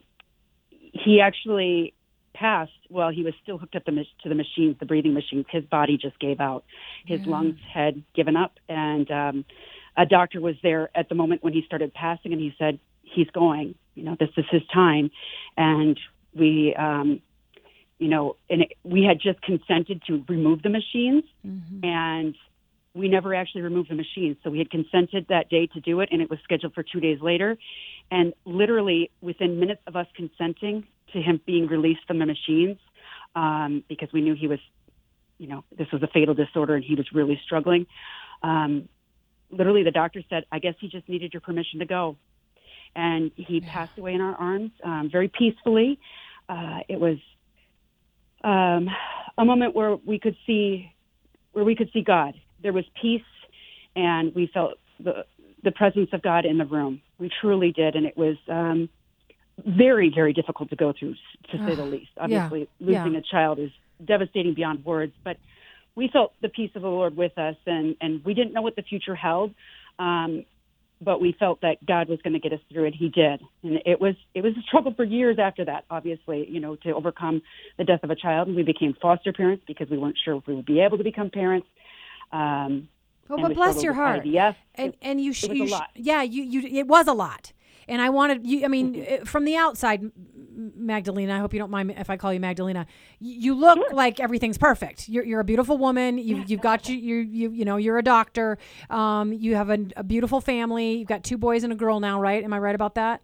he 0.92 1.22
actually 1.22 1.94
passed 2.34 2.72
while 2.90 3.12
he 3.12 3.24
was 3.24 3.34
still 3.42 3.58
hooked 3.58 3.76
up 3.76 3.86
the, 3.86 4.06
to 4.24 4.30
the 4.30 4.36
machines, 4.36 4.76
the 4.80 4.86
breathing 4.86 5.14
machines. 5.14 5.46
His 5.50 5.64
body 5.64 5.98
just 5.98 6.20
gave 6.20 6.42
out. 6.42 6.66
His 7.06 7.22
yeah. 7.22 7.32
lungs 7.32 7.60
had 7.74 8.04
given 8.14 8.36
up, 8.36 8.60
and 8.68 9.10
um, 9.10 9.46
a 9.96 10.06
doctor 10.06 10.42
was 10.42 10.56
there 10.62 10.90
at 10.96 11.10
the 11.10 11.16
moment 11.16 11.44
when 11.44 11.54
he 11.54 11.64
started 11.66 11.94
passing, 11.94 12.34
and 12.34 12.42
he 12.42 12.54
said, 12.60 12.80
"He's 13.04 13.30
going. 13.30 13.76
You 13.96 14.04
know, 14.04 14.18
this 14.20 14.30
is 14.38 14.46
his 14.52 14.64
time." 14.74 15.12
And 15.56 15.98
we, 16.36 16.76
um, 16.76 17.22
you 18.04 18.10
know, 18.10 18.36
and 18.50 18.64
it, 18.64 18.74
we 18.84 19.02
had 19.02 19.18
just 19.22 19.42
consented 19.42 20.02
to 20.08 20.26
remove 20.28 20.62
the 20.62 20.68
machines, 20.68 21.24
mm-hmm. 21.48 21.86
and 21.86 22.36
we 22.94 23.08
never 23.08 23.34
actually 23.34 23.62
removed 23.62 23.90
the 23.90 23.96
machines. 23.96 24.36
So 24.44 24.50
we 24.50 24.58
had 24.58 24.70
consented 24.70 25.28
that 25.30 25.50
day 25.50 25.68
to 25.68 25.80
do 25.80 26.02
it, 26.02 26.10
and 26.12 26.22
it 26.22 26.30
was 26.30 26.38
scheduled 26.44 26.74
for 26.74 26.84
two 26.84 27.00
days 27.00 27.22
later. 27.22 27.58
And 28.12 28.34
literally 28.44 29.10
within 29.22 29.58
minutes 29.58 29.82
of 29.88 29.96
us 29.96 30.08
consenting 30.18 30.86
to 31.14 31.22
him 31.22 31.40
being 31.46 31.68
released 31.68 32.02
from 32.06 32.20
the 32.20 32.26
machines, 32.26 32.78
um, 33.38 33.86
because 33.88 34.10
we 34.12 34.20
knew 34.20 34.36
he 34.36 34.48
was, 34.50 34.60
you 35.38 35.48
know, 35.48 35.64
this 35.78 35.88
was 35.94 36.04
a 36.04 36.08
fatal 36.08 36.34
disorder 36.34 36.76
and 36.76 36.84
he 36.84 36.96
was 36.96 37.08
really 37.14 37.40
struggling. 37.46 37.88
Um, 38.42 38.90
literally, 39.50 39.84
the 39.84 39.92
doctor 39.92 40.22
said, 40.30 40.44
"I 40.52 40.60
guess 40.60 40.76
he 40.82 40.90
just 40.90 41.08
needed 41.08 41.34
your 41.34 41.40
permission 41.40 41.80
to 41.80 41.86
go," 41.86 42.18
and 42.98 43.32
he 43.38 43.60
yeah. 43.60 43.74
passed 43.74 43.98
away 43.98 44.14
in 44.14 44.20
our 44.20 44.36
arms 44.36 44.72
um, 44.84 45.10
very 45.10 45.30
peacefully. 45.30 46.00
Uh, 46.50 46.80
it 46.90 47.00
was 47.00 47.18
um, 48.44 48.90
a 49.38 49.46
moment 49.46 49.76
where 49.76 49.96
we 49.96 50.20
could 50.20 50.36
see 50.46 50.92
where 51.54 51.64
we 51.64 51.76
could 51.76 51.90
see 51.94 52.02
God. 52.02 52.34
There 52.62 52.74
was 52.74 52.86
peace, 53.00 53.22
and 53.96 54.34
we 54.36 54.50
felt 54.54 54.76
the 55.00 55.26
the 55.64 55.72
presence 55.72 56.10
of 56.14 56.22
God 56.22 56.46
in 56.46 56.58
the 56.58 56.66
room. 56.66 57.02
We 57.20 57.30
truly 57.42 57.72
did, 57.72 57.96
and 57.96 58.06
it 58.06 58.18
was 58.18 58.36
um, 58.50 58.90
very, 59.66 60.12
very 60.14 60.34
difficult 60.34 60.70
to 60.70 60.76
go 60.76 60.94
through, 60.98 61.16
to 61.52 61.58
say 61.66 61.76
the 61.76 61.86
least. 61.86 62.12
Obviously, 62.18 62.68
yeah. 62.80 62.88
losing 62.88 63.14
yeah. 63.14 63.20
a 63.20 63.22
child 63.22 63.60
is 63.60 63.72
devastating 64.04 64.54
beyond 64.54 64.84
words, 64.84 65.14
but 65.24 65.38
we 65.96 66.10
felt 66.12 66.34
the 66.42 66.50
peace 66.50 66.72
of 66.76 66.82
the 66.82 66.88
Lord 66.88 67.16
with 67.16 67.38
us, 67.38 67.56
and 67.66 67.96
and 68.02 68.24
we 68.26 68.34
didn't 68.34 68.54
know 68.54 68.62
what 68.62 68.76
the 68.76 68.82
future 68.82 69.16
held. 69.16 69.54
Um, 70.00 70.46
but 71.04 71.22
we 71.22 71.36
felt 71.38 71.62
that 71.62 71.86
God 71.86 72.10
was 72.10 72.20
going 72.22 72.34
to 72.34 72.40
get 72.40 72.54
us 72.54 72.60
through 72.72 72.86
it. 72.86 72.96
He 72.96 73.10
did, 73.10 73.42
and 73.64 73.80
it 73.86 74.00
was 74.00 74.16
it 74.34 74.42
was 74.42 74.54
a 74.58 74.62
struggle 74.62 74.94
for 74.94 75.04
years 75.04 75.38
after 75.40 75.66
that. 75.66 75.86
Obviously, 75.90 76.48
you 76.50 76.60
know, 76.60 76.76
to 76.78 76.92
overcome 76.92 77.42
the 77.78 77.84
death 77.84 78.04
of 78.04 78.10
a 78.10 78.16
child, 78.16 78.48
and 78.48 78.56
we 78.56 78.64
became 78.64 78.96
foster 79.02 79.34
parents 79.34 79.64
because 79.68 79.90
we 79.90 79.98
weren't 79.98 80.18
sure 80.24 80.38
if 80.38 80.48
we 80.48 80.56
would 80.56 80.66
be 80.66 80.80
able 80.80 80.98
to 80.98 81.04
become 81.04 81.30
parents. 81.30 81.68
Um, 82.32 82.88
oh, 83.30 83.38
but 83.42 83.54
bless 83.54 83.84
your 83.84 83.94
heart. 83.94 84.26
Yes, 84.26 84.56
and 84.76 84.94
and 85.02 85.22
you, 85.22 85.34
sh- 85.34 85.44
you 85.44 85.68
sh- 85.68 85.74
yeah, 85.96 86.22
you 86.24 86.44
you 86.44 86.80
it 86.80 86.88
was 86.88 87.08
a 87.08 87.14
lot. 87.14 87.52
And 87.88 88.02
I 88.02 88.10
wanted 88.10 88.46
you. 88.46 88.66
I 88.66 88.68
mean, 88.68 88.96
mm-hmm. 88.96 89.24
from 89.26 89.46
the 89.46 89.56
outside, 89.56 90.12
Magdalena. 90.56 91.36
I 91.36 91.40
hope 91.40 91.54
you 91.54 91.60
don't 91.60 91.72
mind 91.72 91.92
if 91.98 92.10
I 92.10 92.18
call 92.18 92.34
you 92.34 92.40
Magdalena. 92.40 92.86
You 93.20 93.56
look 93.56 93.78
sure. 93.78 93.94
like 93.94 94.20
everything's 94.20 94.58
perfect. 94.58 95.10
You're, 95.10 95.24
you're 95.24 95.40
a 95.40 95.44
beautiful 95.44 95.78
woman. 95.78 96.18
You've, 96.18 96.50
you've 96.50 96.62
got 96.62 96.90
you, 96.90 96.98
you 96.98 97.16
you 97.18 97.52
you 97.52 97.66
know 97.66 97.78
you're 97.78 97.98
a 97.98 98.04
doctor. 98.04 98.58
Um, 98.90 99.34
you 99.34 99.56
have 99.56 99.70
a, 99.70 99.80
a 99.98 100.04
beautiful 100.04 100.42
family. 100.42 100.98
You've 100.98 101.08
got 101.08 101.24
two 101.24 101.38
boys 101.38 101.64
and 101.64 101.74
a 101.74 101.76
girl 101.76 102.00
now, 102.00 102.20
right? 102.20 102.44
Am 102.44 102.54
I 102.54 102.60
right 102.60 102.76
about 102.76 102.96
that? 102.96 103.22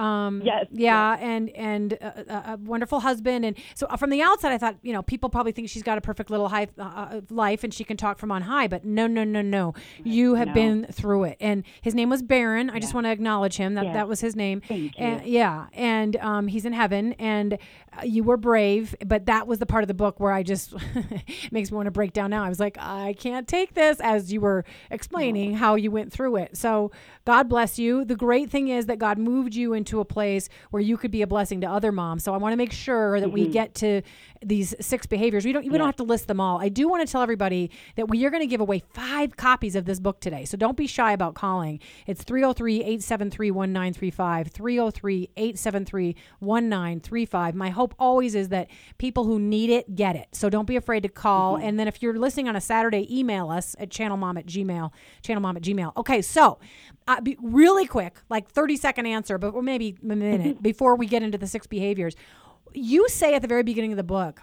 Um, 0.00 0.40
yes. 0.42 0.66
Yeah, 0.72 1.12
yes. 1.12 1.20
and 1.22 1.50
and 1.50 1.92
a, 1.92 2.52
a, 2.52 2.56
wonderful 2.56 3.00
husband, 3.00 3.44
and 3.44 3.56
so 3.74 3.86
uh, 3.90 3.96
from 3.98 4.08
the 4.08 4.22
outside, 4.22 4.52
I 4.52 4.58
thought 4.58 4.76
you 4.82 4.94
know 4.94 5.02
people 5.02 5.28
probably 5.28 5.52
think 5.52 5.68
she's 5.68 5.82
got 5.82 5.98
a 5.98 6.00
perfect 6.00 6.30
little 6.30 6.48
high, 6.48 6.68
uh, 6.78 6.82
uh, 6.82 7.20
life 7.28 7.64
and 7.64 7.74
she 7.74 7.84
can 7.84 7.98
talk 7.98 8.18
from 8.18 8.32
on 8.32 8.42
high, 8.42 8.66
but 8.66 8.82
no, 8.82 9.06
no, 9.06 9.24
no, 9.24 9.42
no. 9.42 9.74
You 10.02 10.36
have 10.36 10.48
no. 10.48 10.54
been 10.54 10.86
through 10.90 11.24
it, 11.24 11.36
and 11.38 11.64
his 11.82 11.94
name 11.94 12.08
was 12.08 12.22
Baron. 12.22 12.70
I 12.70 12.78
just 12.78 12.94
want 12.94 13.04
to 13.06 13.10
acknowledge 13.10 13.56
him. 13.56 13.74
That 13.74 13.92
that 13.92 14.08
was 14.08 14.20
his 14.20 14.34
name. 14.34 14.62
Thank 14.62 14.98
you. 14.98 15.20
Yeah, 15.24 15.66
and 15.74 16.16
um, 16.16 16.46
he's 16.46 16.64
in 16.64 16.72
heaven, 16.72 17.12
and 17.14 17.58
uh, 17.92 18.04
you 18.04 18.22
were 18.22 18.36
brave, 18.36 18.94
but 19.04 19.26
that 19.26 19.46
was 19.46 19.58
the 19.58 19.66
part 19.66 19.82
of 19.84 19.88
the 19.88 19.94
book 19.94 20.18
where 20.18 20.32
I 20.32 20.42
just 20.42 20.74
makes 21.50 21.70
me 21.70 21.76
want 21.76 21.86
to 21.88 21.90
break 21.90 22.12
down. 22.12 22.30
Now 22.30 22.44
I 22.44 22.48
was 22.48 22.60
like, 22.60 22.78
I 22.78 23.14
can't 23.18 23.46
take 23.48 23.74
this 23.74 24.00
as 24.00 24.32
you 24.32 24.40
were 24.40 24.64
explaining 24.90 25.54
how 25.54 25.74
you 25.74 25.90
went 25.90 26.12
through 26.12 26.36
it. 26.36 26.56
So 26.56 26.90
God 27.24 27.48
bless 27.48 27.78
you. 27.78 28.04
The 28.04 28.16
great 28.16 28.48
thing 28.50 28.68
is 28.68 28.86
that 28.86 28.98
God 28.98 29.18
moved 29.18 29.54
you 29.54 29.72
into 29.72 29.89
a 29.98 30.04
place 30.04 30.48
where 30.70 30.80
you 30.80 30.96
could 30.96 31.10
be 31.10 31.22
a 31.22 31.26
blessing 31.26 31.60
to 31.62 31.66
other 31.66 31.90
moms. 31.90 32.22
So 32.22 32.32
I 32.32 32.36
want 32.36 32.52
to 32.52 32.56
make 32.56 32.70
sure 32.70 33.18
that 33.18 33.26
mm-hmm. 33.26 33.34
we 33.34 33.48
get 33.48 33.74
to 33.76 34.02
these 34.42 34.74
six 34.80 35.06
behaviors. 35.06 35.44
We 35.44 35.52
don't 35.52 35.64
we 35.64 35.72
yeah. 35.72 35.78
don't 35.78 35.88
have 35.88 35.96
to 35.96 36.04
list 36.04 36.28
them 36.28 36.40
all. 36.40 36.60
I 36.60 36.68
do 36.68 36.86
want 36.88 37.04
to 37.04 37.10
tell 37.10 37.22
everybody 37.22 37.72
that 37.96 38.08
we 38.08 38.24
are 38.24 38.30
going 38.30 38.42
to 38.42 38.46
give 38.46 38.60
away 38.60 38.84
5 38.94 39.36
copies 39.36 39.74
of 39.74 39.86
this 39.86 39.98
book 39.98 40.20
today. 40.20 40.44
So 40.44 40.56
don't 40.56 40.76
be 40.76 40.86
shy 40.86 41.12
about 41.12 41.34
calling. 41.34 41.80
It's 42.06 42.22
303-873-1935, 42.24 44.52
303-873-1935. 46.40 47.54
My 47.54 47.70
hope 47.70 47.94
always 47.98 48.34
is 48.34 48.50
that 48.50 48.68
people 48.98 49.24
who 49.24 49.40
need 49.40 49.70
it 49.70 49.96
get 49.96 50.16
it. 50.16 50.28
So 50.32 50.50
don't 50.50 50.66
be 50.66 50.76
afraid 50.76 51.02
to 51.02 51.08
call. 51.08 51.56
Mm-hmm. 51.56 51.66
And 51.66 51.80
then 51.80 51.88
if 51.88 52.02
you're 52.02 52.18
listening 52.18 52.48
on 52.48 52.56
a 52.56 52.60
Saturday, 52.60 53.06
email 53.10 53.50
us 53.50 53.74
at 53.78 53.88
channelmom 53.90 54.38
at 54.38 54.46
gmail, 54.46 54.90
channelmom 55.22 55.56
at 55.56 55.62
gmail. 55.62 55.96
Okay, 55.96 56.20
so 56.22 56.58
uh, 57.06 57.20
be 57.20 57.36
really 57.40 57.86
quick, 57.86 58.18
like 58.28 58.50
30 58.50 58.76
second 58.76 59.06
answer, 59.06 59.38
but 59.38 59.54
maybe 59.70 59.96
a 60.02 60.06
minute 60.06 60.40
mm-hmm. 60.40 60.62
before 60.62 60.96
we 60.96 61.06
get 61.06 61.22
into 61.22 61.38
the 61.38 61.46
six 61.46 61.66
behaviors. 61.66 62.14
You 62.72 63.08
say 63.08 63.34
at 63.34 63.42
the 63.42 63.48
very 63.48 63.62
beginning 63.62 63.92
of 63.92 63.96
the 63.96 64.04
book 64.04 64.42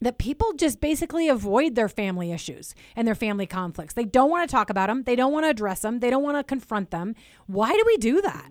that 0.00 0.18
people 0.18 0.52
just 0.52 0.80
basically 0.80 1.28
avoid 1.28 1.74
their 1.74 1.88
family 1.88 2.32
issues 2.32 2.74
and 2.96 3.06
their 3.06 3.14
family 3.14 3.46
conflicts. 3.46 3.94
They 3.94 4.04
don't 4.04 4.30
want 4.30 4.48
to 4.48 4.52
talk 4.52 4.70
about 4.70 4.88
them, 4.88 5.04
they 5.04 5.16
don't 5.16 5.32
want 5.32 5.44
to 5.44 5.50
address 5.50 5.80
them, 5.80 6.00
they 6.00 6.10
don't 6.10 6.22
want 6.22 6.36
to 6.36 6.44
confront 6.44 6.90
them. 6.90 7.14
Why 7.46 7.72
do 7.72 7.82
we 7.86 7.96
do 7.96 8.20
that? 8.22 8.50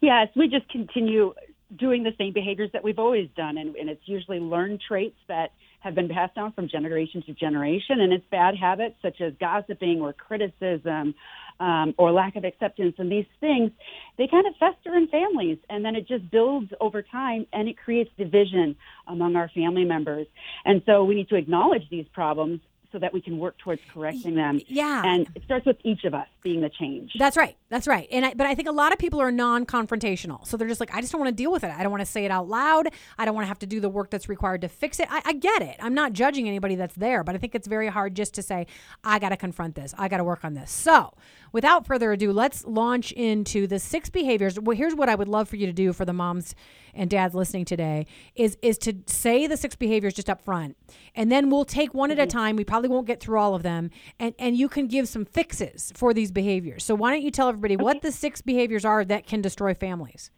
Yes, 0.00 0.28
we 0.36 0.48
just 0.48 0.68
continue 0.68 1.32
doing 1.76 2.02
the 2.02 2.12
same 2.18 2.32
behaviors 2.32 2.70
that 2.72 2.84
we've 2.84 2.98
always 2.98 3.28
done, 3.36 3.56
and, 3.56 3.74
and 3.76 3.88
it's 3.88 4.02
usually 4.06 4.38
learned 4.38 4.80
traits 4.86 5.16
that 5.28 5.52
have 5.84 5.94
been 5.94 6.08
passed 6.08 6.34
down 6.34 6.50
from 6.52 6.66
generation 6.66 7.22
to 7.26 7.34
generation, 7.34 8.00
and 8.00 8.10
it's 8.10 8.24
bad 8.30 8.56
habits 8.56 8.96
such 9.02 9.20
as 9.20 9.34
gossiping 9.38 10.00
or 10.00 10.14
criticism 10.14 11.14
um, 11.60 11.94
or 11.98 12.10
lack 12.10 12.36
of 12.36 12.44
acceptance. 12.44 12.94
And 12.98 13.12
these 13.12 13.26
things, 13.38 13.70
they 14.16 14.26
kind 14.26 14.46
of 14.46 14.54
fester 14.58 14.96
in 14.96 15.08
families, 15.08 15.58
and 15.68 15.84
then 15.84 15.94
it 15.94 16.08
just 16.08 16.30
builds 16.30 16.72
over 16.80 17.02
time, 17.02 17.46
and 17.52 17.68
it 17.68 17.76
creates 17.76 18.10
division 18.16 18.76
among 19.06 19.36
our 19.36 19.50
family 19.54 19.84
members. 19.84 20.26
And 20.64 20.80
so 20.86 21.04
we 21.04 21.14
need 21.14 21.28
to 21.28 21.36
acknowledge 21.36 21.82
these 21.90 22.06
problems 22.14 22.60
so 22.94 23.00
that 23.00 23.12
we 23.12 23.20
can 23.20 23.38
work 23.38 23.58
towards 23.58 23.82
correcting 23.92 24.36
them. 24.36 24.60
Yeah. 24.68 25.02
And 25.04 25.26
it 25.34 25.42
starts 25.44 25.66
with 25.66 25.78
each 25.82 26.04
of 26.04 26.14
us 26.14 26.28
being 26.44 26.60
the 26.60 26.68
change. 26.68 27.10
That's 27.18 27.36
right. 27.36 27.56
That's 27.70 27.88
right. 27.88 28.06
And 28.12 28.24
I, 28.24 28.34
but 28.34 28.46
I 28.46 28.54
think 28.54 28.68
a 28.68 28.72
lot 28.72 28.92
of 28.92 29.00
people 29.00 29.20
are 29.20 29.32
non-confrontational. 29.32 30.46
So 30.46 30.56
they're 30.56 30.68
just 30.68 30.78
like, 30.78 30.94
I 30.94 31.00
just 31.00 31.10
don't 31.10 31.20
want 31.20 31.36
to 31.36 31.42
deal 31.42 31.50
with 31.50 31.64
it. 31.64 31.72
I 31.76 31.82
don't 31.82 31.90
want 31.90 32.02
to 32.02 32.10
say 32.10 32.24
it 32.24 32.30
out 32.30 32.46
loud. 32.46 32.86
I 33.18 33.24
don't 33.24 33.34
want 33.34 33.46
to 33.46 33.48
have 33.48 33.58
to 33.58 33.66
do 33.66 33.80
the 33.80 33.88
work 33.88 34.10
that's 34.10 34.28
required 34.28 34.60
to 34.60 34.68
fix 34.68 35.00
it. 35.00 35.08
I, 35.10 35.22
I 35.24 35.32
get 35.32 35.60
it. 35.60 35.76
I'm 35.80 35.94
not 35.94 36.12
judging 36.12 36.46
anybody 36.46 36.76
that's 36.76 36.94
there, 36.94 37.24
but 37.24 37.34
I 37.34 37.38
think 37.38 37.56
it's 37.56 37.66
very 37.66 37.88
hard 37.88 38.14
just 38.14 38.32
to 38.34 38.42
say, 38.42 38.68
I 39.02 39.18
got 39.18 39.30
to 39.30 39.36
confront 39.36 39.74
this. 39.74 39.92
I 39.98 40.06
got 40.06 40.18
to 40.18 40.24
work 40.24 40.44
on 40.44 40.54
this. 40.54 40.70
So 40.70 41.14
without 41.50 41.84
further 41.84 42.12
ado, 42.12 42.32
let's 42.32 42.64
launch 42.64 43.10
into 43.12 43.66
the 43.66 43.80
six 43.80 44.08
behaviors. 44.08 44.60
Well, 44.60 44.76
here's 44.76 44.94
what 44.94 45.08
I 45.08 45.16
would 45.16 45.28
love 45.28 45.48
for 45.48 45.56
you 45.56 45.66
to 45.66 45.72
do 45.72 45.92
for 45.92 46.04
the 46.04 46.12
moms 46.12 46.54
and 46.94 47.10
dads 47.10 47.34
listening 47.34 47.64
today 47.64 48.06
is 48.36 48.56
is 48.62 48.78
to 48.78 48.94
say 49.06 49.48
the 49.48 49.56
six 49.56 49.74
behaviors 49.74 50.14
just 50.14 50.30
up 50.30 50.40
front. 50.40 50.76
And 51.14 51.30
then 51.30 51.50
we'll 51.50 51.64
take 51.64 51.92
one 51.92 52.10
mm-hmm. 52.10 52.20
at 52.20 52.24
a 52.24 52.26
mm-hmm. 52.28 52.38
time. 52.38 52.56
We 52.56 52.64
probably 52.84 52.94
won't 52.94 53.06
get 53.06 53.20
through 53.20 53.38
all 53.38 53.54
of 53.54 53.62
them. 53.62 53.90
And 54.18 54.34
and 54.38 54.56
you 54.56 54.68
can 54.68 54.86
give 54.86 55.08
some 55.08 55.24
fixes 55.24 55.92
for 55.94 56.12
these 56.12 56.30
behaviors. 56.30 56.84
So 56.84 56.94
why 56.94 57.10
don't 57.12 57.22
you 57.22 57.30
tell 57.30 57.48
everybody 57.48 57.74
okay. 57.74 57.84
what 57.84 58.02
the 58.02 58.12
six 58.12 58.42
behaviors 58.42 58.84
are 58.84 59.04
that 59.04 59.26
can 59.26 59.40
destroy 59.40 59.74
families? 59.74 60.30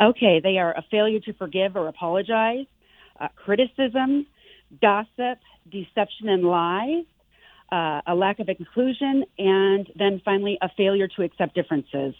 Okay, 0.00 0.40
they 0.42 0.58
are 0.58 0.72
a 0.72 0.84
failure 0.90 1.20
to 1.20 1.32
forgive 1.34 1.76
or 1.76 1.88
apologize, 1.88 2.66
uh, 3.18 3.28
criticism, 3.34 4.26
gossip, 4.82 5.38
deception 5.70 6.28
and 6.28 6.44
lies, 6.44 7.04
uh, 7.72 8.02
a 8.06 8.14
lack 8.14 8.38
of 8.38 8.48
inclusion, 8.48 9.24
and 9.38 9.88
then 9.96 10.20
finally 10.22 10.58
a 10.60 10.68
failure 10.76 11.08
to 11.08 11.22
accept 11.22 11.54
differences. 11.54 12.14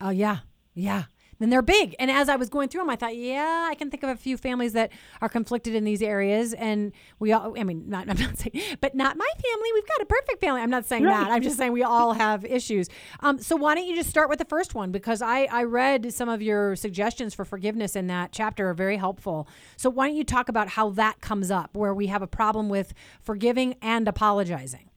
Oh, 0.00 0.10
yeah. 0.10 0.38
Yeah 0.74 1.04
then 1.38 1.50
they're 1.50 1.62
big. 1.62 1.94
And 1.98 2.10
as 2.10 2.28
I 2.28 2.36
was 2.36 2.48
going 2.48 2.68
through 2.68 2.82
them, 2.82 2.90
I 2.90 2.96
thought, 2.96 3.16
yeah, 3.16 3.66
I 3.68 3.74
can 3.74 3.90
think 3.90 4.02
of 4.02 4.10
a 4.10 4.16
few 4.16 4.36
families 4.36 4.72
that 4.72 4.90
are 5.20 5.28
conflicted 5.28 5.74
in 5.74 5.84
these 5.84 6.02
areas. 6.02 6.54
And 6.54 6.92
we 7.18 7.32
all, 7.32 7.54
I 7.58 7.64
mean, 7.64 7.88
not, 7.88 8.08
I'm 8.10 8.18
not 8.18 8.38
saying, 8.38 8.60
but 8.80 8.94
not 8.94 9.16
my 9.16 9.28
family. 9.42 9.70
We've 9.74 9.86
got 9.86 10.00
a 10.00 10.06
perfect 10.06 10.40
family. 10.40 10.60
I'm 10.60 10.70
not 10.70 10.86
saying 10.86 11.04
right. 11.04 11.24
that. 11.24 11.30
I'm 11.30 11.42
just 11.42 11.56
saying 11.56 11.72
we 11.72 11.82
all 11.82 12.14
have 12.14 12.44
issues. 12.44 12.88
Um, 13.20 13.38
so 13.38 13.56
why 13.56 13.74
don't 13.74 13.86
you 13.86 13.94
just 13.94 14.10
start 14.10 14.28
with 14.28 14.38
the 14.38 14.44
first 14.44 14.74
one? 14.74 14.92
Because 14.92 15.22
I, 15.22 15.44
I 15.44 15.64
read 15.64 16.12
some 16.12 16.28
of 16.28 16.42
your 16.42 16.76
suggestions 16.76 17.34
for 17.34 17.44
forgiveness 17.44 17.96
in 17.96 18.06
that 18.06 18.32
chapter 18.32 18.70
are 18.70 18.74
very 18.74 18.96
helpful. 18.96 19.48
So 19.76 19.90
why 19.90 20.08
don't 20.08 20.16
you 20.16 20.24
talk 20.24 20.48
about 20.48 20.68
how 20.68 20.90
that 20.90 21.20
comes 21.20 21.50
up 21.50 21.76
where 21.76 21.94
we 21.94 22.06
have 22.06 22.22
a 22.22 22.26
problem 22.26 22.68
with 22.68 22.94
forgiving 23.22 23.74
and 23.82 24.08
apologizing? 24.08 24.90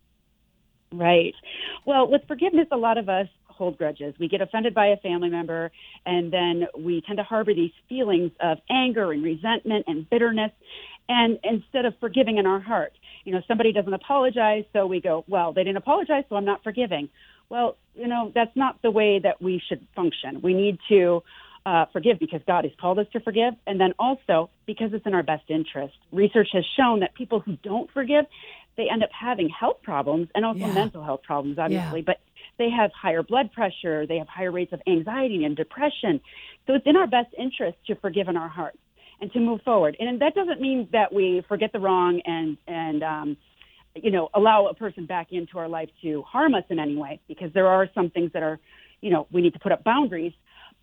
Right. 0.92 1.36
Well, 1.86 2.10
with 2.10 2.22
forgiveness, 2.28 2.68
a 2.72 2.78
lot 2.78 2.98
of 2.98 3.10
us 3.10 3.28
hold 3.60 3.78
grudges. 3.78 4.16
We 4.18 4.28
get 4.28 4.42
offended 4.42 4.74
by 4.74 4.88
a 4.88 4.98
family 4.98 5.30
member, 5.30 5.72
and 6.06 6.34
then 6.34 6.66
we 6.76 7.02
tend 7.06 7.18
to 7.18 7.24
harbor 7.24 7.54
these 7.54 7.74
feelings 7.88 8.32
of 8.40 8.58
anger 8.72 9.12
and 9.12 9.22
resentment 9.22 9.86
and 9.88 10.10
bitterness. 10.10 10.52
And 11.08 11.38
instead 11.44 11.86
of 11.86 11.94
forgiving 12.00 12.38
in 12.38 12.46
our 12.48 12.60
heart, 12.60 12.94
you 13.26 13.34
know, 13.34 13.42
somebody 13.48 13.72
doesn't 13.74 13.94
apologize, 13.94 14.64
so 14.74 14.88
we 14.88 15.02
go, 15.02 15.26
well, 15.28 15.54
they 15.54 15.64
didn't 15.64 15.78
apologize, 15.78 16.24
so 16.30 16.36
I'm 16.38 16.46
not 16.46 16.64
forgiving. 16.64 17.10
Well, 17.50 17.78
you 17.96 18.08
know, 18.08 18.32
that's 18.34 18.56
not 18.56 18.82
the 18.82 18.92
way 18.92 19.20
that 19.20 19.42
we 19.42 19.62
should 19.68 19.86
function. 19.96 20.42
We 20.42 20.54
need 20.54 20.80
to 20.90 21.22
uh, 21.66 21.86
forgive 21.92 22.18
because 22.20 22.42
God 22.48 22.64
has 22.64 22.74
called 22.80 22.98
us 23.00 23.08
to 23.14 23.20
forgive, 23.20 23.56
and 23.68 23.80
then 23.80 23.94
also 24.00 24.50
because 24.66 24.94
it's 24.94 25.06
in 25.06 25.14
our 25.14 25.24
best 25.24 25.44
interest. 25.50 25.96
Research 26.12 26.50
has 26.54 26.64
shown 26.78 27.02
that 27.02 27.14
people 27.14 27.42
who 27.42 27.58
don't 27.62 27.92
forgive, 27.92 28.26
they 28.78 28.88
end 28.90 29.04
up 29.04 29.10
having 29.12 29.50
health 29.50 29.82
problems 29.84 30.30
and 30.34 30.46
also 30.46 30.60
Yeah. 30.60 30.74
mental 30.74 31.04
health 31.04 31.24
problems, 31.24 31.60
obviously. 31.60 32.00
Yeah. 32.00 32.06
But 32.06 32.20
they 32.60 32.70
have 32.70 32.92
higher 32.92 33.24
blood 33.24 33.52
pressure, 33.52 34.06
they 34.06 34.18
have 34.18 34.28
higher 34.28 34.52
rates 34.52 34.74
of 34.74 34.82
anxiety 34.86 35.44
and 35.46 35.56
depression. 35.56 36.22
So 36.68 36.76
it's 36.76 36.86
in 36.86 36.96
our 36.96 37.08
best 37.08 37.34
interest 37.46 37.78
to 37.88 37.96
forgive 37.96 38.28
in 38.28 38.38
our 38.38 38.50
hearts 38.50 38.78
and 39.22 39.32
to 39.34 39.40
move 39.40 39.62
forward. 39.64 39.98
And 40.00 40.22
that 40.22 40.36
doesn't 40.36 40.62
mean 40.62 40.88
that 40.92 41.12
we 41.12 41.44
forget 41.48 41.72
the 41.74 41.80
wrong 41.80 42.22
and 42.26 42.58
and 42.68 43.04
um, 43.04 43.38
you 43.96 44.12
know 44.12 44.30
allow 44.36 44.68
a 44.68 44.76
person 44.76 45.06
back 45.06 45.28
into 45.32 45.58
our 45.58 45.68
life 45.68 45.90
to 46.04 46.22
harm 46.34 46.54
us 46.54 46.64
in 46.70 46.78
any 46.80 46.96
way, 46.96 47.20
because 47.28 47.52
there 47.54 47.68
are 47.68 47.88
some 47.96 48.12
things 48.12 48.32
that 48.34 48.44
are, 48.44 48.60
you 49.02 49.10
know, 49.10 49.28
we 49.32 49.42
need 49.42 49.54
to 49.54 49.60
put 49.60 49.72
up 49.72 49.84
boundaries. 49.84 50.34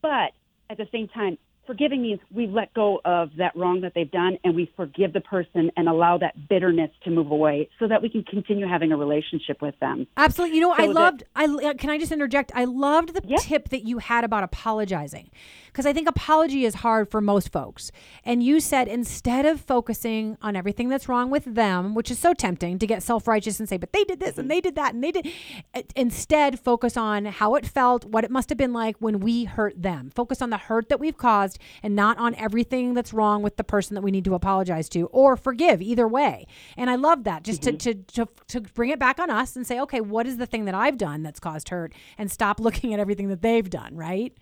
But 0.03 0.33
at 0.69 0.77
the 0.77 0.89
same 0.91 1.09
time, 1.09 1.39
forgiving 1.67 2.03
means 2.03 2.21
we 2.35 2.47
let 2.47 2.73
go 2.75 3.01
of 3.05 3.31
that 3.39 3.55
wrong 3.57 3.81
that 3.83 3.93
they've 3.95 4.11
done 4.11 4.39
and 4.45 4.55
we 4.55 4.71
forgive 4.77 5.13
the 5.13 5.21
person 5.21 5.71
and 5.77 5.89
allow 5.89 6.19
that 6.19 6.49
bitterness 6.49 6.91
to 7.05 7.11
move 7.11 7.31
away 7.31 7.69
so 7.79 7.89
that 7.89 8.03
we 8.03 8.09
can 8.09 8.23
continue 8.25 8.67
having 8.67 8.93
a 8.93 8.97
relationship 8.97 9.61
with 9.61 9.79
them. 9.81 10.07
Absolutely. 10.17 10.57
You 10.57 10.63
know, 10.63 10.73
I 10.73 10.87
So 10.87 10.93
that- 10.93 10.95
loved. 10.95 11.25
I 11.35 11.45
uh, 11.45 11.75
can 11.75 11.91
I 11.91 11.99
just 11.99 12.13
interject? 12.13 12.53
I 12.55 12.65
loved 12.65 13.15
the 13.15 13.23
Yeah. 13.25 13.37
tip 13.39 13.69
that 13.71 13.85
you 13.87 13.99
had 13.99 14.25
about 14.25 14.45
apologizing, 14.45 15.31
because 15.67 15.87
I 15.87 15.93
think 15.93 16.09
apology 16.09 16.65
is 16.65 16.77
hard 16.77 17.11
for 17.11 17.21
most 17.21 17.53
folks. 17.53 17.91
And 18.25 18.43
you 18.43 18.61
said 18.61 18.89
instead 18.89 19.47
of 19.47 19.61
focusing 19.61 20.37
on 20.43 20.57
everything 20.57 20.89
that's 20.89 21.09
wrong 21.09 21.31
with 21.31 21.45
them, 21.45 21.95
which 21.95 22.11
is 22.11 22.19
so 22.19 22.35
tempting 22.35 22.79
to 22.79 22.87
get 22.87 23.03
self 23.03 23.27
righteous 23.27 23.59
and 23.61 23.69
say, 23.69 23.77
"But 23.77 23.93
they 23.93 24.05
did 24.05 24.21
this 24.21 24.39
and 24.39 24.51
they 24.51 24.61
did 24.61 24.75
that 24.77 24.95
and 24.95 25.03
they 25.03 25.13
did," 25.13 25.29
uh, 25.75 25.83
instead 25.95 26.59
focus 26.61 26.97
on 26.97 27.25
how 27.27 27.55
it 27.55 27.67
felt, 27.67 28.05
what 28.05 28.25
it 28.25 28.31
must 28.31 28.49
have 28.49 28.59
been 28.59 28.73
like 28.73 28.97
when 28.99 29.21
we 29.21 29.45
hurt 29.45 29.81
them. 29.83 30.11
Focus 30.15 30.41
on 30.43 30.51
the 30.51 30.57
hurt 30.57 30.89
that 30.89 31.01
we've 31.01 31.17
caused, 31.17 31.56
and 31.83 31.95
not 31.97 32.19
on 32.19 32.35
everything 32.37 32.95
that's 32.95 33.13
wrong 33.13 33.43
with 33.43 33.57
the 33.57 33.65
person 33.65 33.95
that 33.95 34.03
we 34.03 34.11
need 34.11 34.25
to 34.25 34.35
apologize 34.35 34.89
to 34.91 35.07
or 35.07 35.37
forgive. 35.37 35.81
Either 35.83 36.09
way, 36.09 36.47
and 36.77 36.91
I 36.91 36.97
love 36.97 37.25
that 37.25 37.43
just 37.43 37.63
to, 37.63 37.73
to 37.73 37.95
to 37.95 38.29
to 38.49 38.61
bring 38.61 38.91
it 38.91 38.99
back 38.99 39.19
on 39.19 39.31
us 39.31 39.57
and 39.57 39.67
say, 39.67 39.81
okay, 39.81 40.01
what 40.01 40.27
is 40.27 40.37
the 40.37 40.47
thing 40.47 40.65
that 40.67 40.75
I've 40.75 40.99
done 40.99 41.23
that's 41.23 41.41
caused 41.41 41.69
hurt, 41.69 41.93
and 42.19 42.31
stop 42.31 42.61
looking 42.61 42.95
at 42.95 43.01
everything 43.01 43.29
that 43.29 43.43
they've 43.43 43.69
done. 43.69 43.97
Right? 43.97 44.37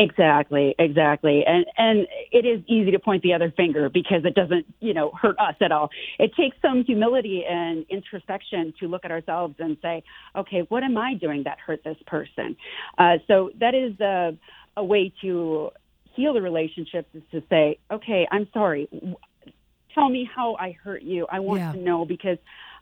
Exactly, 0.00 0.76
exactly. 0.78 1.44
And 1.44 1.66
and 1.76 2.06
it 2.30 2.46
is 2.46 2.62
easy 2.68 2.92
to 2.92 3.00
point 3.00 3.24
the 3.24 3.32
other 3.34 3.52
finger 3.56 3.88
because 3.88 4.24
it 4.24 4.36
doesn't, 4.36 4.64
you 4.78 4.94
know, 4.94 5.10
hurt 5.10 5.36
us 5.40 5.56
at 5.60 5.72
all. 5.72 5.90
It 6.20 6.30
takes 6.36 6.56
some 6.62 6.84
humility 6.84 7.44
and 7.44 7.84
introspection 7.88 8.72
to 8.78 8.86
look 8.86 9.04
at 9.04 9.10
ourselves 9.10 9.56
and 9.58 9.76
say, 9.82 10.04
okay, 10.36 10.60
what 10.68 10.84
am 10.84 10.96
I 10.96 11.14
doing 11.14 11.42
that 11.44 11.58
hurt 11.58 11.82
this 11.82 11.96
person? 12.06 12.56
Uh, 12.96 13.14
so 13.26 13.50
that 13.58 13.74
is 13.74 13.98
a, 13.98 14.38
a 14.76 14.84
way 14.84 15.12
to 15.22 15.70
heal 16.18 16.34
the 16.34 16.42
relationships 16.42 17.08
is 17.14 17.22
to 17.30 17.40
say, 17.48 17.78
okay, 17.92 18.26
I'm 18.32 18.48
sorry. 18.52 18.88
Tell 19.94 20.08
me 20.08 20.28
how 20.34 20.56
I 20.56 20.72
hurt 20.72 21.02
you. 21.02 21.26
I 21.30 21.38
want 21.38 21.60
Yeah. 21.60 21.72
to 21.72 21.78
know 21.78 22.04
because 22.04 22.38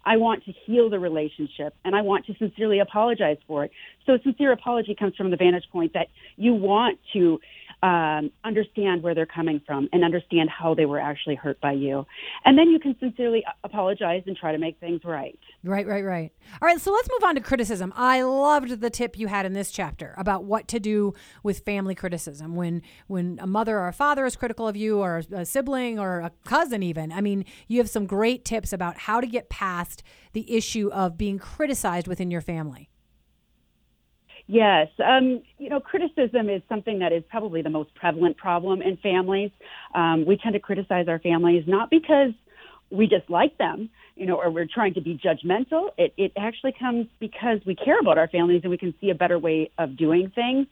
I 0.07 0.17
want 0.17 0.45
to 0.45 0.53
heal 0.53 0.89
the 0.89 0.99
relationship 0.99 1.75
and 1.85 1.95
I 1.95 2.01
want 2.01 2.25
to 2.27 2.35
sincerely 2.37 2.79
apologize 2.79 3.37
for 3.47 3.65
it. 3.65 3.73
So 4.07 4.15
a 4.15 4.23
sincere 4.23 4.53
apology 4.53 4.95
comes 4.95 5.15
from 5.17 5.31
the 5.31 5.37
vantage 5.37 5.69
point 5.71 5.93
that 5.93 6.09
you 6.37 6.55
want 6.55 6.99
to 7.13 7.39
um, 7.83 8.31
understand 8.45 9.03
where 9.03 9.15
they're 9.15 9.27
coming 9.27 9.61
from 9.67 9.89
and 9.93 10.03
understand 10.03 10.49
how 10.51 10.75
they 10.75 10.87
were 10.87 10.99
actually 10.99 11.35
hurt 11.35 11.61
by 11.61 11.73
you. 11.73 12.07
And 12.45 12.59
then 12.59 12.69
you 12.69 12.79
can 12.79 12.97
sincerely 12.99 13.45
apologize 13.65 14.23
and 14.27 14.37
try 14.37 14.53
to 14.53 14.59
make 14.59 14.81
things 14.81 15.03
right. 15.05 15.39
Right, 15.63 15.87
right, 15.87 16.05
right. 16.05 16.33
All 16.61 16.67
right, 16.67 16.81
so 16.81 16.91
let's 16.91 17.09
move 17.11 17.29
on 17.29 17.35
to 17.35 17.41
criticism. 17.41 17.93
I 17.95 18.23
loved 18.23 18.81
the 18.81 18.91
tip 18.91 19.19
you 19.19 19.27
had 19.27 19.45
in 19.45 19.53
this 19.53 19.71
chapter 19.71 20.15
about 20.17 20.45
what 20.45 20.69
to 20.69 20.81
do 20.81 21.13
with 21.43 21.61
family 21.61 21.95
criticism 21.95 22.57
when 22.57 22.83
when 23.09 23.39
a 23.41 23.47
mother 23.47 23.79
or 23.79 23.89
a 23.89 23.93
father 23.93 24.25
is 24.25 24.37
critical 24.37 24.67
of 24.67 24.77
you 24.77 24.99
or 25.01 25.23
a 25.33 25.45
sibling 25.45 25.99
or 25.99 26.21
a 26.21 26.33
cousin 26.45 26.83
even. 26.83 27.13
I 27.13 27.21
mean, 27.21 27.45
you 27.69 27.79
have 27.79 27.91
some 27.91 28.07
great 28.07 28.45
tips 28.45 28.73
about 28.73 28.97
how 28.99 29.21
to 29.21 29.27
get 29.27 29.51
past 29.51 30.03
the 30.33 30.57
issue 30.57 30.89
of 30.93 31.19
being 31.19 31.39
criticized 31.39 32.09
within 32.09 32.31
your 32.31 32.41
family. 32.41 32.89
Yes. 34.49 34.89
Um, 35.05 35.43
you 35.59 35.69
know, 35.69 35.81
criticism 35.81 36.49
is 36.49 36.63
something 36.69 37.01
that 37.01 37.13
is 37.13 37.25
probably 37.29 37.63
the 37.63 37.71
most 37.71 37.95
prevalent 37.95 38.37
problem 38.37 38.81
in 38.81 38.97
families. 38.99 39.51
Um, 39.95 40.25
we 40.25 40.37
tend 40.37 40.53
to 40.55 40.61
criticize 40.61 41.09
our 41.09 41.19
families 41.19 41.65
not 41.67 41.91
because 41.91 42.31
we 42.91 43.07
dislike 43.09 43.59
them, 43.59 43.91
you 44.15 44.27
know, 44.27 44.37
or 44.37 44.51
we're 44.51 44.69
trying 44.73 44.95
to 44.95 45.01
be 45.01 45.19
judgmental. 45.19 45.89
It, 45.99 46.15
it 46.17 46.33
actually 46.37 46.75
comes 46.79 47.07
because 47.19 47.59
we 47.67 47.75
care 47.75 47.99
about 47.99 48.19
our 48.19 48.29
families 48.29 48.61
and 48.63 48.71
we 48.71 48.79
can 48.79 48.95
see 49.01 49.11
a 49.11 49.15
better 49.15 49.39
way 49.39 49.71
of 49.79 49.97
doing 49.97 50.31
things. 50.33 50.69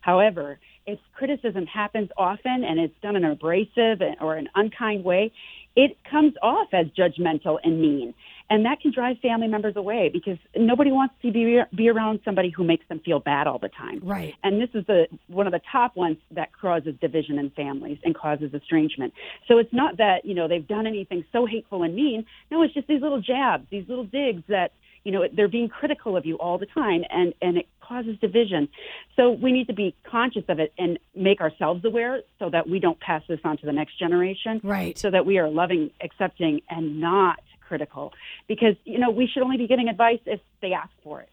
However, 0.00 0.58
if 0.86 0.98
criticism 1.12 1.66
happens 1.66 2.08
often 2.16 2.64
and 2.64 2.80
it's 2.80 2.94
done 3.02 3.14
in 3.14 3.24
an 3.24 3.32
abrasive 3.32 4.00
or 4.22 4.36
an 4.36 4.48
unkind 4.54 5.04
way, 5.04 5.32
it 5.76 5.98
comes 6.10 6.32
off 6.42 6.68
as 6.72 6.86
judgmental 6.98 7.58
and 7.62 7.80
mean. 7.80 8.14
And 8.50 8.64
that 8.64 8.80
can 8.80 8.92
drive 8.92 9.18
family 9.18 9.48
members 9.48 9.76
away 9.76 10.10
because 10.10 10.38
nobody 10.56 10.90
wants 10.90 11.14
to 11.22 11.30
be, 11.30 11.60
be 11.74 11.88
around 11.88 12.20
somebody 12.24 12.50
who 12.50 12.64
makes 12.64 12.86
them 12.88 13.00
feel 13.04 13.20
bad 13.20 13.46
all 13.46 13.58
the 13.58 13.68
time. 13.68 14.00
Right. 14.02 14.34
And 14.42 14.60
this 14.60 14.70
is 14.74 14.86
the 14.86 15.06
one 15.26 15.46
of 15.46 15.52
the 15.52 15.60
top 15.70 15.96
ones 15.96 16.16
that 16.30 16.50
causes 16.58 16.94
division 17.00 17.38
in 17.38 17.50
families 17.50 17.98
and 18.04 18.14
causes 18.14 18.54
estrangement. 18.54 19.12
So 19.48 19.58
it's 19.58 19.72
not 19.72 19.98
that, 19.98 20.24
you 20.24 20.34
know, 20.34 20.48
they've 20.48 20.66
done 20.66 20.86
anything 20.86 21.24
so 21.32 21.44
hateful 21.44 21.82
and 21.82 21.94
mean. 21.94 22.24
No, 22.50 22.62
it's 22.62 22.72
just 22.72 22.88
these 22.88 23.02
little 23.02 23.20
jabs, 23.20 23.66
these 23.70 23.86
little 23.86 24.04
digs 24.04 24.42
that, 24.48 24.72
you 25.04 25.12
know, 25.12 25.26
they're 25.32 25.48
being 25.48 25.68
critical 25.68 26.16
of 26.16 26.24
you 26.24 26.36
all 26.36 26.58
the 26.58 26.66
time 26.66 27.02
and, 27.10 27.34
and 27.40 27.58
it 27.58 27.66
causes 27.80 28.18
division. 28.20 28.68
So 29.16 29.30
we 29.30 29.52
need 29.52 29.66
to 29.68 29.72
be 29.72 29.94
conscious 30.04 30.44
of 30.48 30.58
it 30.58 30.72
and 30.78 30.98
make 31.14 31.40
ourselves 31.40 31.84
aware 31.84 32.22
so 32.38 32.50
that 32.50 32.68
we 32.68 32.78
don't 32.78 32.98
pass 33.00 33.22
this 33.28 33.40
on 33.44 33.58
to 33.58 33.66
the 33.66 33.72
next 33.72 33.98
generation. 33.98 34.60
Right. 34.62 34.98
So 34.98 35.10
that 35.10 35.24
we 35.24 35.38
are 35.38 35.48
loving, 35.48 35.90
accepting, 36.00 36.60
and 36.68 37.00
not 37.00 37.40
critical. 37.68 38.12
Because, 38.48 38.74
you 38.84 38.98
know, 38.98 39.10
we 39.10 39.26
should 39.30 39.42
only 39.42 39.58
be 39.58 39.66
getting 39.66 39.88
advice 39.88 40.20
if 40.26 40.40
they 40.62 40.72
ask 40.72 40.90
for 41.04 41.20
it. 41.20 41.28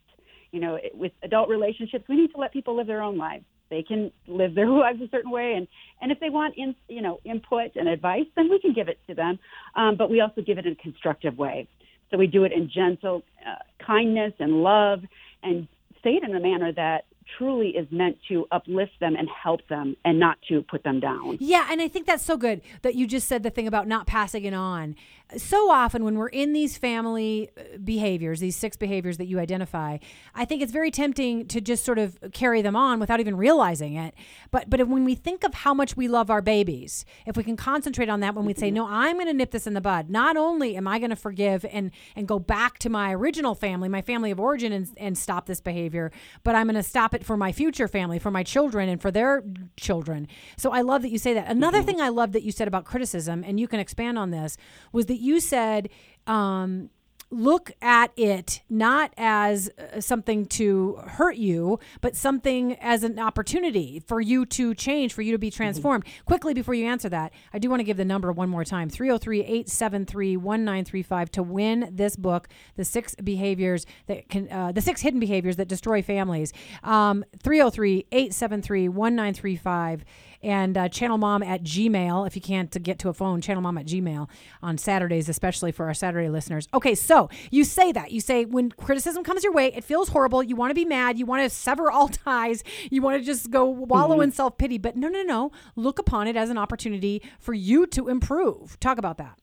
You 0.52 0.60
know, 0.60 0.76
it- 0.76 0.95
with 0.95 1.13
adult 1.24 1.50
relationships, 1.50 2.06
we 2.08 2.15
need 2.15 2.32
to 2.34 2.38
let 2.38 2.52
people 2.54 2.76
live 2.76 2.88
their 2.88 3.02
own 3.02 3.17
lives. 3.17 3.45
They 3.69 3.84
can 3.84 4.12
live 4.28 4.54
their 4.54 4.69
lives 4.84 5.02
a 5.02 5.10
certain 5.10 5.32
way, 5.32 5.54
and 5.58 5.67
and 6.02 6.12
if 6.12 6.19
they 6.19 6.30
want, 6.30 6.54
in, 6.56 6.76
you 6.88 7.02
know, 7.02 7.19
input 7.26 7.71
and 7.76 7.88
advice, 7.88 8.28
then 8.36 8.50
we 8.50 8.60
can 8.60 8.74
give 8.74 8.88
it 8.89 9.00
to 9.08 9.15
them. 9.15 9.39
Um, 9.76 9.95
but 9.95 10.10
we 10.10 10.21
also 10.21 10.41
give 10.41 10.58
it 10.60 10.65
in 10.65 10.74
a 10.74 10.82
constructive 10.88 11.38
way. 11.38 11.67
So 12.12 12.17
we 12.17 12.28
do 12.28 12.43
it 12.43 12.52
in 12.52 12.69
gentle 12.69 13.24
uh, 13.50 13.56
kindness 13.84 14.34
and 14.39 14.52
love, 14.62 15.00
and 15.41 15.67
say 16.04 16.12
it 16.12 16.24
in 16.24 16.36
a 16.36 16.39
manner 16.39 16.71
that 16.74 17.06
truly 17.38 17.70
is 17.70 17.88
meant 17.92 18.18
to 18.28 18.46
uplift 18.52 19.00
them 19.00 19.16
and 19.16 19.28
help 19.30 19.68
them, 19.68 19.96
and 20.06 20.20
not 20.20 20.38
to 20.50 20.62
put 20.64 20.84
them 20.84 21.00
down. 21.00 21.38
Yeah, 21.40 21.68
and 21.72 21.82
I 21.82 21.88
think 21.88 22.06
that's 22.06 22.24
so 22.24 22.38
good 22.38 22.62
that 22.82 22.96
you 22.96 23.08
just 23.08 23.28
said 23.28 23.44
the 23.44 23.50
thing 23.50 23.68
about 23.68 23.88
not 23.88 24.08
passing 24.08 24.46
it 24.46 24.54
on. 24.54 24.96
So 25.38 25.72
often 25.72 26.04
when 26.04 26.18
we're 26.18 26.28
in 26.28 26.54
these 26.54 26.78
family 26.78 27.50
uh, 27.58 27.78
behaviors, 27.84 28.40
these 28.40 28.56
six 28.56 28.78
behaviors 28.78 29.18
that 29.18 29.26
you 29.26 29.40
identify, 29.40 29.98
I 30.36 30.46
think 30.46 30.62
it's 30.62 30.72
very 30.72 30.92
tempting 30.92 31.48
to 31.48 31.60
just 31.60 31.84
sort 31.84 31.98
of 31.98 32.18
carry 32.32 32.62
them 32.62 32.76
on 32.76 33.00
without 33.00 33.20
even 33.20 33.36
realizing 33.36 33.96
it. 33.96 34.14
But 34.52 34.70
but 34.70 34.80
if, 34.80 34.88
when 34.88 35.04
we 35.04 35.16
think 35.16 35.44
of 35.44 35.56
how 35.56 35.74
much 35.74 35.98
we 35.98 36.08
love 36.08 36.30
our 36.30 36.44
babies, 36.44 37.06
if 37.26 37.36
we 37.36 37.44
can 37.44 37.58
concentrate 37.58 38.08
on 38.08 38.20
that 38.20 38.36
when 38.36 38.46
we 38.46 38.54
say, 38.54 38.70
"No, 38.70 38.86
I'm 38.88 39.16
going 39.16 39.26
to 39.26 39.34
nip 39.34 39.50
this 39.50 39.66
in 39.66 39.74
the 39.74 39.82
bud." 39.82 40.12
Not 40.12 40.38
only 40.38 40.76
am 40.78 40.88
I 40.88 41.00
going 41.00 41.10
to 41.10 41.16
forgive 41.16 41.66
and 41.72 41.90
and 42.16 42.28
go 42.28 42.38
back 42.38 42.78
to 42.80 42.90
my 42.90 43.12
original 43.12 43.56
family, 43.56 43.90
my 43.90 44.04
family 44.04 44.30
of 44.30 44.40
origin 44.40 44.72
and 44.72 44.88
and 44.98 45.18
stop 45.18 45.48
this 45.48 45.60
behavior, 45.60 46.12
but 46.44 46.54
I'm 46.54 46.68
going 46.68 46.76
to 46.76 46.84
stop 46.84 47.14
it 47.15 47.25
for 47.25 47.36
my 47.36 47.51
future 47.51 47.88
family, 47.88 48.19
for 48.19 48.30
my 48.30 48.43
children 48.43 48.88
and 48.88 49.01
for 49.01 49.10
their 49.10 49.43
children. 49.78 50.28
So 50.58 50.71
I 50.71 50.82
love 50.82 51.01
that 51.01 51.10
you 51.10 51.17
say 51.17 51.34
that. 51.34 51.49
Another 51.49 51.82
thing 51.82 51.99
I 51.99 52.10
love 52.10 52.34
that 52.34 52.43
you 52.43 52.51
said 52.51 52.67
about 52.67 52.86
criticism, 52.86 53.43
and 53.43 53.60
you 53.60 53.67
can 53.67 53.80
expand 53.80 54.19
on 54.19 54.30
this, 54.30 54.58
was 54.91 55.08
that 55.08 55.19
you 55.19 55.39
said, 55.39 55.89
um, 56.28 56.89
look 57.32 57.72
at 57.82 58.12
it 58.16 58.62
not 58.70 59.14
as 59.18 59.70
uh, 59.78 60.00
something 60.00 60.46
to 60.46 60.96
hurt 61.08 61.36
you, 61.38 61.80
but 62.02 62.16
something 62.16 62.76
as 62.80 63.04
an 63.04 63.20
opportunity 63.20 64.02
for 64.08 64.22
you 64.22 64.46
to 64.46 64.74
change, 64.74 65.14
for 65.14 65.22
you 65.22 65.32
to 65.32 65.38
be 65.38 65.52
transformed. 65.52 66.06
Quickly, 66.26 66.54
before 66.54 66.74
you 66.74 66.86
answer 66.86 67.10
that, 67.10 67.34
I 67.54 67.60
do 67.60 67.70
want 67.70 67.80
to 67.80 67.84
give 67.84 67.98
the 67.98 68.06
number 68.06 68.32
one 68.32 68.50
more 68.50 68.64
time 68.64 68.90
303 68.90 69.42
873 69.42 70.38
1935 70.38 71.32
to 71.32 71.44
win 71.44 71.90
this 71.92 72.16
book, 72.16 72.48
The 72.76 72.86
Six 72.86 73.16
Behaviors 73.16 73.86
That 74.08 74.30
Can, 74.30 74.52
uh, 74.52 74.72
The 74.72 74.82
Six 74.82 75.02
Hidden 75.02 75.20
Behaviors 75.20 75.56
That 75.58 75.68
Destroy 75.68 76.02
Families. 76.02 76.54
Um, 76.84 77.26
303 77.42 78.06
873 78.12 78.90
1935 78.90 80.06
and 80.46 80.78
uh, 80.78 80.88
channel 80.88 81.18
mom 81.18 81.42
at 81.42 81.64
gmail 81.64 82.28
if 82.28 82.36
you 82.36 82.42
can't 82.42 82.82
get 82.84 83.00
to 83.00 83.10
a 83.10 83.14
phone 83.14 83.42
channel 83.42 83.62
mom 83.62 83.78
at 83.78 83.86
gmail 83.86 84.30
on 84.62 84.78
saturdays 84.78 85.28
especially 85.28 85.72
for 85.72 85.88
our 85.88 85.94
saturday 85.94 86.30
listeners. 86.30 86.68
Okay 86.74 86.96
so 86.96 87.30
you 87.52 87.64
say 87.64 87.92
that. 87.92 88.12
You 88.12 88.22
say 88.22 88.46
when 88.46 88.72
criticism 88.72 89.24
comes 89.24 89.44
your 89.44 89.54
way 89.54 89.74
it 89.74 89.84
feels 89.84 90.10
horrible. 90.10 90.44
You 90.44 90.56
want 90.56 90.70
to 90.70 90.76
be 90.76 90.86
mad. 90.86 91.18
You 91.18 91.26
want 91.26 91.44
to 91.44 91.50
sever 91.50 91.92
all 91.92 92.08
ties. 92.26 92.64
You 92.92 93.02
want 93.02 93.20
to 93.20 93.26
just 93.26 93.50
go 93.50 93.66
wallow 93.66 94.22
in 94.22 94.32
self-pity. 94.32 94.78
But 94.78 94.96
no 94.96 95.08
no 95.08 95.24
no. 95.24 95.52
Look 95.76 96.00
upon 96.00 96.28
it 96.28 96.38
as 96.38 96.50
an 96.50 96.58
opportunity 96.58 97.22
for 97.40 97.54
you 97.54 97.88
to 97.88 98.08
improve. 98.08 98.80
Talk 98.80 98.98
about 99.00 99.18
that 99.18 99.40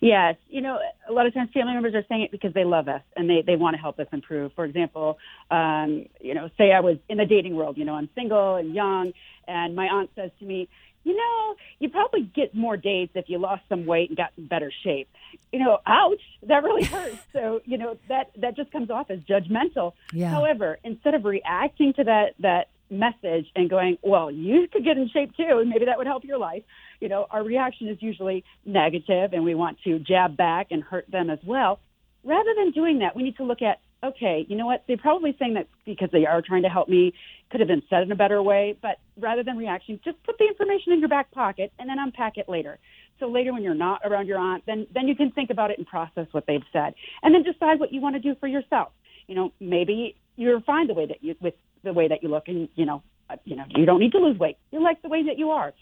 Yes, 0.00 0.36
you 0.48 0.60
know, 0.60 0.78
a 1.08 1.12
lot 1.12 1.26
of 1.26 1.34
times 1.34 1.50
family 1.52 1.74
members 1.74 1.94
are 1.94 2.04
saying 2.08 2.22
it 2.22 2.30
because 2.30 2.54
they 2.54 2.64
love 2.64 2.88
us 2.88 3.02
and 3.16 3.28
they, 3.28 3.42
they 3.46 3.56
want 3.56 3.74
to 3.74 3.80
help 3.80 3.98
us 3.98 4.06
improve. 4.12 4.52
For 4.54 4.64
example, 4.64 5.18
um, 5.50 6.06
you 6.20 6.34
know, 6.34 6.50
say 6.56 6.72
I 6.72 6.80
was 6.80 6.98
in 7.08 7.18
the 7.18 7.26
dating 7.26 7.56
world, 7.56 7.76
you 7.76 7.84
know, 7.84 7.94
I'm 7.94 8.08
single 8.14 8.56
and 8.56 8.74
young, 8.74 9.12
and 9.46 9.74
my 9.74 9.86
aunt 9.86 10.10
says 10.14 10.30
to 10.40 10.44
me, 10.44 10.68
you 11.04 11.16
know, 11.16 11.54
you 11.78 11.88
probably 11.88 12.22
get 12.22 12.54
more 12.54 12.76
dates 12.76 13.12
if 13.14 13.28
you 13.28 13.38
lost 13.38 13.62
some 13.68 13.86
weight 13.86 14.10
and 14.10 14.16
got 14.16 14.30
in 14.36 14.46
better 14.46 14.70
shape. 14.84 15.08
You 15.52 15.60
know, 15.60 15.78
ouch, 15.86 16.20
that 16.42 16.62
really 16.62 16.84
hurts. 16.84 17.18
so, 17.32 17.60
you 17.64 17.78
know, 17.78 17.96
that 18.08 18.30
that 18.36 18.56
just 18.56 18.70
comes 18.70 18.90
off 18.90 19.10
as 19.10 19.20
judgmental. 19.20 19.94
Yeah. 20.12 20.28
However, 20.28 20.78
instead 20.84 21.14
of 21.14 21.24
reacting 21.24 21.94
to 21.94 22.04
that 22.04 22.34
that 22.40 22.68
message 22.90 23.46
and 23.54 23.68
going, 23.68 23.98
well, 24.02 24.30
you 24.30 24.66
could 24.72 24.84
get 24.84 24.96
in 24.96 25.08
shape 25.08 25.36
too, 25.36 25.58
and 25.58 25.68
maybe 25.68 25.84
that 25.86 25.98
would 25.98 26.06
help 26.06 26.24
your 26.24 26.38
life. 26.38 26.62
You 27.00 27.08
know, 27.08 27.26
our 27.30 27.44
reaction 27.44 27.88
is 27.88 27.98
usually 28.00 28.44
negative, 28.64 29.32
and 29.32 29.44
we 29.44 29.54
want 29.54 29.78
to 29.84 29.98
jab 29.98 30.36
back 30.36 30.68
and 30.70 30.82
hurt 30.82 31.10
them 31.10 31.30
as 31.30 31.38
well. 31.46 31.80
Rather 32.24 32.50
than 32.56 32.72
doing 32.72 33.00
that, 33.00 33.14
we 33.14 33.22
need 33.22 33.36
to 33.36 33.44
look 33.44 33.62
at, 33.62 33.80
okay, 34.02 34.44
you 34.48 34.56
know 34.56 34.66
what? 34.66 34.84
They're 34.86 34.96
probably 34.96 35.36
saying 35.38 35.54
that 35.54 35.68
because 35.84 36.10
they 36.12 36.26
are 36.26 36.42
trying 36.42 36.62
to 36.62 36.68
help 36.68 36.88
me. 36.88 37.14
Could 37.50 37.60
have 37.60 37.68
been 37.68 37.82
said 37.88 38.02
in 38.02 38.12
a 38.12 38.16
better 38.16 38.42
way, 38.42 38.76
but 38.82 38.98
rather 39.18 39.42
than 39.42 39.56
reaction, 39.56 39.98
just 40.04 40.22
put 40.24 40.36
the 40.38 40.46
information 40.46 40.92
in 40.92 41.00
your 41.00 41.08
back 41.08 41.30
pocket 41.30 41.72
and 41.78 41.88
then 41.88 41.98
unpack 41.98 42.36
it 42.36 42.46
later. 42.46 42.78
So 43.20 43.26
later, 43.26 43.52
when 43.54 43.62
you're 43.62 43.74
not 43.74 44.02
around 44.04 44.26
your 44.26 44.38
aunt, 44.38 44.64
then 44.66 44.86
then 44.94 45.08
you 45.08 45.16
can 45.16 45.30
think 45.30 45.50
about 45.50 45.70
it 45.70 45.78
and 45.78 45.86
process 45.86 46.26
what 46.32 46.44
they've 46.46 46.62
said, 46.72 46.94
and 47.22 47.34
then 47.34 47.42
decide 47.42 47.80
what 47.80 47.92
you 47.92 48.00
want 48.00 48.16
to 48.16 48.20
do 48.20 48.34
for 48.38 48.46
yourself. 48.46 48.88
You 49.26 49.34
know, 49.34 49.52
maybe 49.60 50.14
you're 50.36 50.60
fine 50.60 50.86
the 50.88 50.94
way 50.94 51.06
that 51.06 51.24
you 51.24 51.34
with 51.40 51.54
the 51.88 51.94
way 51.94 52.08
that 52.08 52.22
you 52.22 52.28
look, 52.28 52.48
and 52.48 52.68
you 52.74 52.86
know, 52.86 53.02
uh, 53.30 53.36
you 53.44 53.56
know, 53.56 53.64
you 53.70 53.86
don't 53.86 53.98
need 53.98 54.12
to 54.12 54.18
lose 54.18 54.38
weight. 54.38 54.56
You 54.70 54.82
like 54.82 55.02
the 55.02 55.08
way 55.08 55.24
that 55.24 55.38
you 55.38 55.50
are. 55.50 55.72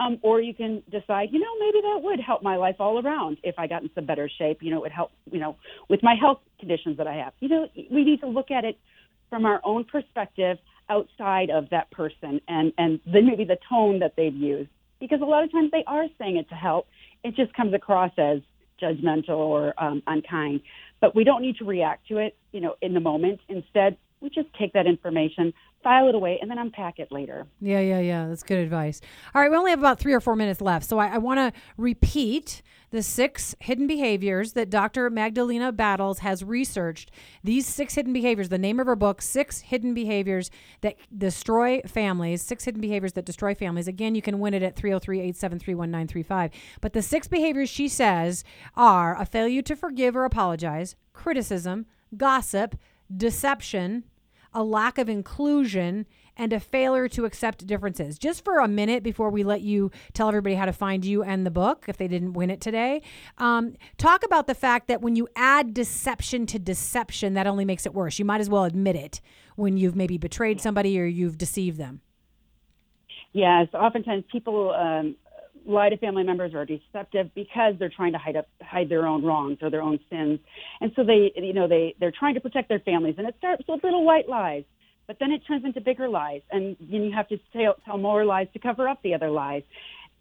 Um, 0.00 0.18
or 0.22 0.40
you 0.40 0.54
can 0.54 0.82
decide, 0.90 1.28
you 1.32 1.38
know, 1.38 1.54
maybe 1.60 1.80
that 1.82 2.00
would 2.02 2.18
help 2.18 2.42
my 2.42 2.56
life 2.56 2.76
all 2.80 2.98
around 3.04 3.36
if 3.42 3.56
I 3.58 3.66
got 3.66 3.82
in 3.82 3.90
some 3.94 4.06
better 4.06 4.28
shape. 4.38 4.62
You 4.62 4.70
know, 4.70 4.78
it 4.78 4.82
would 4.82 4.92
help, 4.92 5.10
you 5.30 5.38
know, 5.38 5.56
with 5.90 6.02
my 6.02 6.14
health 6.14 6.38
conditions 6.58 6.96
that 6.96 7.06
I 7.06 7.14
have. 7.16 7.34
You 7.40 7.48
know, 7.50 7.68
we 7.90 8.02
need 8.02 8.20
to 8.20 8.26
look 8.26 8.50
at 8.50 8.64
it 8.64 8.78
from 9.28 9.44
our 9.44 9.60
own 9.64 9.84
perspective 9.84 10.56
outside 10.88 11.50
of 11.50 11.68
that 11.70 11.90
person 11.90 12.40
and, 12.48 12.72
and 12.78 13.00
then 13.04 13.26
maybe 13.26 13.44
the 13.44 13.58
tone 13.68 13.98
that 13.98 14.14
they've 14.16 14.34
used. 14.34 14.70
Because 14.98 15.20
a 15.20 15.24
lot 15.24 15.44
of 15.44 15.52
times 15.52 15.70
they 15.72 15.84
are 15.86 16.06
saying 16.18 16.36
it 16.38 16.48
to 16.48 16.54
help. 16.54 16.86
It 17.22 17.36
just 17.36 17.52
comes 17.52 17.74
across 17.74 18.12
as 18.16 18.38
judgmental 18.82 19.36
or 19.36 19.74
um, 19.82 20.02
unkind. 20.06 20.62
But 21.00 21.14
we 21.14 21.24
don't 21.24 21.42
need 21.42 21.56
to 21.58 21.64
react 21.64 22.08
to 22.08 22.18
it, 22.18 22.36
you 22.52 22.60
know, 22.60 22.76
in 22.80 22.94
the 22.94 23.00
moment. 23.00 23.40
Instead, 23.48 23.96
we 24.22 24.30
just 24.30 24.48
take 24.54 24.72
that 24.72 24.86
information, 24.86 25.52
file 25.82 26.08
it 26.08 26.14
away, 26.14 26.38
and 26.40 26.50
then 26.50 26.58
unpack 26.58 26.98
it 26.98 27.10
later. 27.10 27.46
Yeah, 27.60 27.80
yeah, 27.80 27.98
yeah. 27.98 28.28
That's 28.28 28.42
good 28.42 28.58
advice. 28.58 29.00
All 29.34 29.42
right, 29.42 29.50
we 29.50 29.56
only 29.56 29.70
have 29.70 29.80
about 29.80 29.98
three 29.98 30.12
or 30.12 30.20
four 30.20 30.36
minutes 30.36 30.60
left. 30.60 30.88
So 30.88 30.98
I, 30.98 31.08
I 31.08 31.18
want 31.18 31.38
to 31.38 31.60
repeat 31.76 32.62
the 32.92 33.02
six 33.02 33.54
hidden 33.58 33.86
behaviors 33.86 34.52
that 34.52 34.70
Dr. 34.70 35.08
Magdalena 35.10 35.72
Battles 35.72 36.20
has 36.20 36.44
researched. 36.44 37.10
These 37.42 37.66
six 37.66 37.94
hidden 37.94 38.12
behaviors, 38.12 38.50
the 38.50 38.58
name 38.58 38.78
of 38.78 38.86
her 38.86 38.94
book, 38.94 39.22
Six 39.22 39.60
Hidden 39.60 39.94
Behaviors 39.94 40.50
That 40.82 40.96
Destroy 41.16 41.80
Families, 41.86 42.42
Six 42.42 42.64
Hidden 42.64 42.82
Behaviors 42.82 43.14
That 43.14 43.24
Destroy 43.24 43.54
Families. 43.54 43.88
Again, 43.88 44.14
you 44.14 44.22
can 44.22 44.38
win 44.38 44.54
it 44.54 44.62
at 44.62 44.76
303 44.76 45.18
873 45.18 45.74
1935. 45.74 46.50
But 46.80 46.92
the 46.92 47.02
six 47.02 47.26
behaviors 47.26 47.70
she 47.70 47.88
says 47.88 48.44
are 48.76 49.20
a 49.20 49.24
failure 49.24 49.62
to 49.62 49.74
forgive 49.74 50.14
or 50.14 50.24
apologize, 50.24 50.94
criticism, 51.14 51.86
gossip, 52.16 52.76
deception, 53.14 54.04
a 54.54 54.62
lack 54.62 54.98
of 54.98 55.08
inclusion, 55.08 56.06
and 56.36 56.52
a 56.52 56.60
failure 56.60 57.08
to 57.08 57.24
accept 57.24 57.66
differences. 57.66 58.18
Just 58.18 58.44
for 58.44 58.58
a 58.58 58.68
minute 58.68 59.02
before 59.02 59.30
we 59.30 59.44
let 59.44 59.60
you 59.60 59.90
tell 60.12 60.28
everybody 60.28 60.54
how 60.54 60.64
to 60.64 60.72
find 60.72 61.04
you 61.04 61.22
and 61.22 61.44
the 61.44 61.50
book, 61.50 61.84
if 61.88 61.96
they 61.96 62.08
didn't 62.08 62.32
win 62.32 62.50
it 62.50 62.60
today, 62.60 63.02
um, 63.38 63.74
talk 63.98 64.24
about 64.24 64.46
the 64.46 64.54
fact 64.54 64.88
that 64.88 65.02
when 65.02 65.16
you 65.16 65.28
add 65.36 65.74
deception 65.74 66.46
to 66.46 66.58
deception, 66.58 67.34
that 67.34 67.46
only 67.46 67.64
makes 67.64 67.86
it 67.86 67.94
worse. 67.94 68.18
You 68.18 68.24
might 68.24 68.40
as 68.40 68.48
well 68.48 68.64
admit 68.64 68.96
it 68.96 69.20
when 69.56 69.76
you've 69.76 69.96
maybe 69.96 70.16
betrayed 70.16 70.60
somebody 70.60 70.98
or 70.98 71.04
you've 71.04 71.38
deceived 71.38 71.78
them. 71.78 72.00
Yes, 73.34 73.68
oftentimes 73.72 74.24
people 74.30 74.72
um, 74.72 75.16
lie 75.66 75.88
to 75.88 75.96
family 75.96 76.22
members 76.24 76.54
or 76.54 76.62
are 76.62 76.66
deceptive 76.66 77.34
because 77.34 77.74
they're 77.78 77.92
trying 77.94 78.12
to 78.12 78.18
hide 78.18 78.36
up 78.36 78.48
hide 78.60 78.88
their 78.88 79.06
own 79.06 79.24
wrongs 79.24 79.58
or 79.62 79.70
their 79.70 79.82
own 79.82 79.98
sins. 80.10 80.40
And 80.80 80.92
so 80.96 81.04
they 81.04 81.32
you 81.36 81.52
know 81.52 81.68
they 81.68 81.94
they're 82.00 82.12
trying 82.16 82.34
to 82.34 82.40
protect 82.40 82.68
their 82.68 82.80
families 82.80 83.16
and 83.18 83.26
it 83.26 83.34
starts 83.38 83.62
with 83.68 83.82
little 83.84 84.04
white 84.04 84.28
lies 84.28 84.64
but 85.06 85.16
then 85.18 85.32
it 85.32 85.42
turns 85.46 85.64
into 85.64 85.80
bigger 85.80 86.08
lies 86.08 86.42
and 86.50 86.76
then 86.80 87.02
you 87.02 87.12
have 87.12 87.28
to 87.28 87.38
tell, 87.52 87.74
tell 87.84 87.98
more 87.98 88.24
lies 88.24 88.46
to 88.52 88.58
cover 88.58 88.88
up 88.88 89.02
the 89.02 89.14
other 89.14 89.30
lies. 89.30 89.62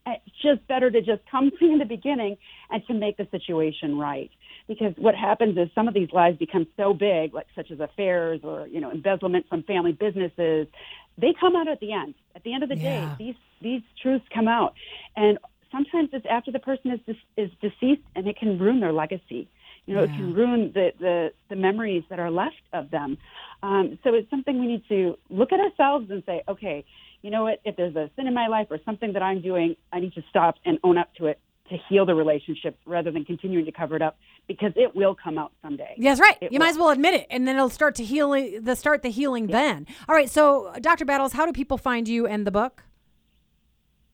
It's 0.05 0.35
just 0.41 0.67
better 0.67 0.89
to 0.89 1.01
just 1.01 1.21
come 1.29 1.51
clean 1.57 1.73
in 1.73 1.79
the 1.79 1.85
beginning 1.85 2.37
and 2.69 2.85
to 2.87 2.93
make 2.93 3.17
the 3.17 3.27
situation 3.31 3.97
right 3.97 4.31
because 4.67 4.93
what 4.97 5.15
happens 5.15 5.57
is 5.57 5.69
some 5.75 5.87
of 5.87 5.93
these 5.93 6.09
lies 6.11 6.35
become 6.37 6.65
so 6.77 6.93
big 6.93 7.33
like 7.33 7.47
such 7.55 7.71
as 7.71 7.79
affairs 7.79 8.41
or 8.43 8.67
you 8.67 8.79
know 8.79 8.91
embezzlement 8.91 9.47
from 9.47 9.63
family 9.63 9.91
businesses 9.91 10.67
they 11.17 11.33
come 11.39 11.55
out 11.55 11.67
at 11.67 11.79
the 11.79 11.91
end. 11.93 12.15
At 12.35 12.43
the 12.43 12.53
end 12.53 12.63
of 12.63 12.69
the 12.69 12.75
Yeah. 12.75 12.81
day 12.81 13.11
these 13.17 13.35
these 13.61 13.81
truths 14.01 14.25
come 14.33 14.47
out. 14.47 14.73
And 15.15 15.37
sometimes 15.71 16.09
it's 16.13 16.25
after 16.29 16.51
the 16.51 16.59
person 16.59 16.91
is 16.91 17.15
is 17.37 17.51
deceased 17.61 18.03
and 18.15 18.27
it 18.27 18.37
can 18.37 18.59
ruin 18.59 18.79
their 18.79 18.93
legacy. 18.93 19.49
You 19.85 19.95
know 19.95 20.03
it 20.03 20.13
can 20.13 20.33
ruin 20.33 20.71
the 20.73 20.91
the 20.99 21.31
the 21.49 21.55
memories 21.55 22.03
that 22.09 22.19
are 22.19 22.31
left 22.31 22.61
of 22.73 22.91
them. 22.91 23.17
Um, 23.63 23.99
so 24.03 24.13
it's 24.13 24.29
something 24.29 24.59
we 24.59 24.67
need 24.67 24.83
to 24.89 25.15
look 25.29 25.51
at 25.51 25.59
ourselves 25.59 26.09
and 26.09 26.23
say 26.25 26.43
okay 26.47 26.85
you 27.23 27.29
know 27.29 27.43
what? 27.43 27.59
If 27.65 27.75
there's 27.77 27.95
a 27.95 28.09
sin 28.15 28.27
in 28.27 28.33
my 28.33 28.47
life 28.47 28.67
or 28.71 28.79
something 28.83 29.13
that 29.13 29.21
i'm 29.21 29.41
doing 29.41 29.75
i 29.93 29.99
need 29.99 30.13
to 30.13 30.23
stop 30.29 30.55
and 30.65 30.79
own 30.83 30.97
up 30.97 31.13
to 31.15 31.27
it 31.27 31.39
to 31.71 31.77
heal 31.89 32.05
the 32.05 32.13
relationship 32.13 32.77
rather 32.85 33.09
than 33.11 33.25
continuing 33.25 33.65
to 33.65 33.71
cover 33.71 33.95
it 33.95 34.01
up 34.01 34.17
because 34.47 34.71
it 34.75 34.93
will 34.95 35.15
come 35.15 35.37
out 35.37 35.53
someday 35.61 35.93
Yes, 35.97 36.19
right. 36.19 36.37
It 36.41 36.51
you 36.51 36.59
might 36.59 36.69
as 36.69 36.77
well 36.77 36.89
admit 36.89 37.13
it, 37.13 37.27
and 37.29 37.47
then 37.47 37.55
it'll 37.55 37.69
start 37.69 37.95
to 37.95 38.03
heal. 38.03 38.31
The 38.31 38.75
start 38.75 39.03
the 39.03 39.09
healing 39.09 39.47
then. 39.47 39.87
All 40.07 40.15
right. 40.15 40.29
So, 40.29 40.73
Dr. 40.81 41.05
Battles, 41.05 41.33
how 41.33 41.45
do 41.45 41.53
people 41.53 41.77
find 41.77 42.07
you 42.07 42.27
and 42.27 42.45
the 42.45 42.51
book? 42.51 42.83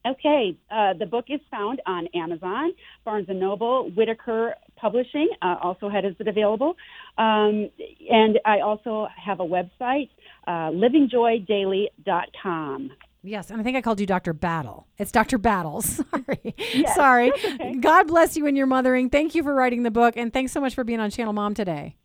Okay, 0.05 0.55
uh, 0.71 0.93
the 0.93 1.05
book 1.05 1.25
is 1.27 1.41
found 1.51 1.81
on 1.85 2.07
Amazon, 2.15 2.71
Barnes 3.03 3.25
and 3.27 3.41
Noble, 3.41 3.91
Whitaker 3.91 4.55
Publishing 4.77 5.27
uh, 5.41 5.57
also 5.61 5.89
has 5.89 6.05
it 6.17 6.27
available, 6.27 6.77
um, 7.17 7.69
and 8.09 8.39
I 8.45 8.61
also 8.61 9.09
have 9.17 9.41
a 9.41 9.45
website, 9.45 10.09
uh, 10.47 10.71
livingjoydaily.com. 10.71 12.91
Yes, 13.27 13.51
and 13.51 13.59
I 13.59 13.63
think 13.63 13.75
I 13.75 13.81
called 13.81 13.99
you 13.99 14.05
Dr. 14.05 14.33
Battle. 14.33 14.87
It's 14.97 15.11
Dr. 15.11 15.37
Battles. 15.37 16.01
Sorry. 16.11 16.55
Sorry. 16.95 17.31
God 17.79 18.07
bless 18.07 18.37
you 18.37 18.47
and 18.47 18.55
your 18.55 18.67
mothering. 18.67 19.09
Thank 19.09 19.35
you 19.35 19.43
for 19.43 19.53
writing 19.53 19.83
the 19.83 19.91
book, 19.91 20.15
and 20.15 20.31
thanks 20.31 20.51
so 20.51 20.61
much 20.61 20.73
for 20.73 20.83
being 20.83 20.99
on 20.99 21.09
Channel 21.09 21.33
Mom 21.33 21.53
today. 21.53 21.97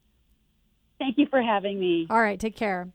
Thank 0.99 1.19
you 1.19 1.27
for 1.27 1.41
having 1.41 1.79
me. 1.79 2.07
All 2.11 2.21
right, 2.21 2.39
take 2.39 2.57
care. 2.57 2.89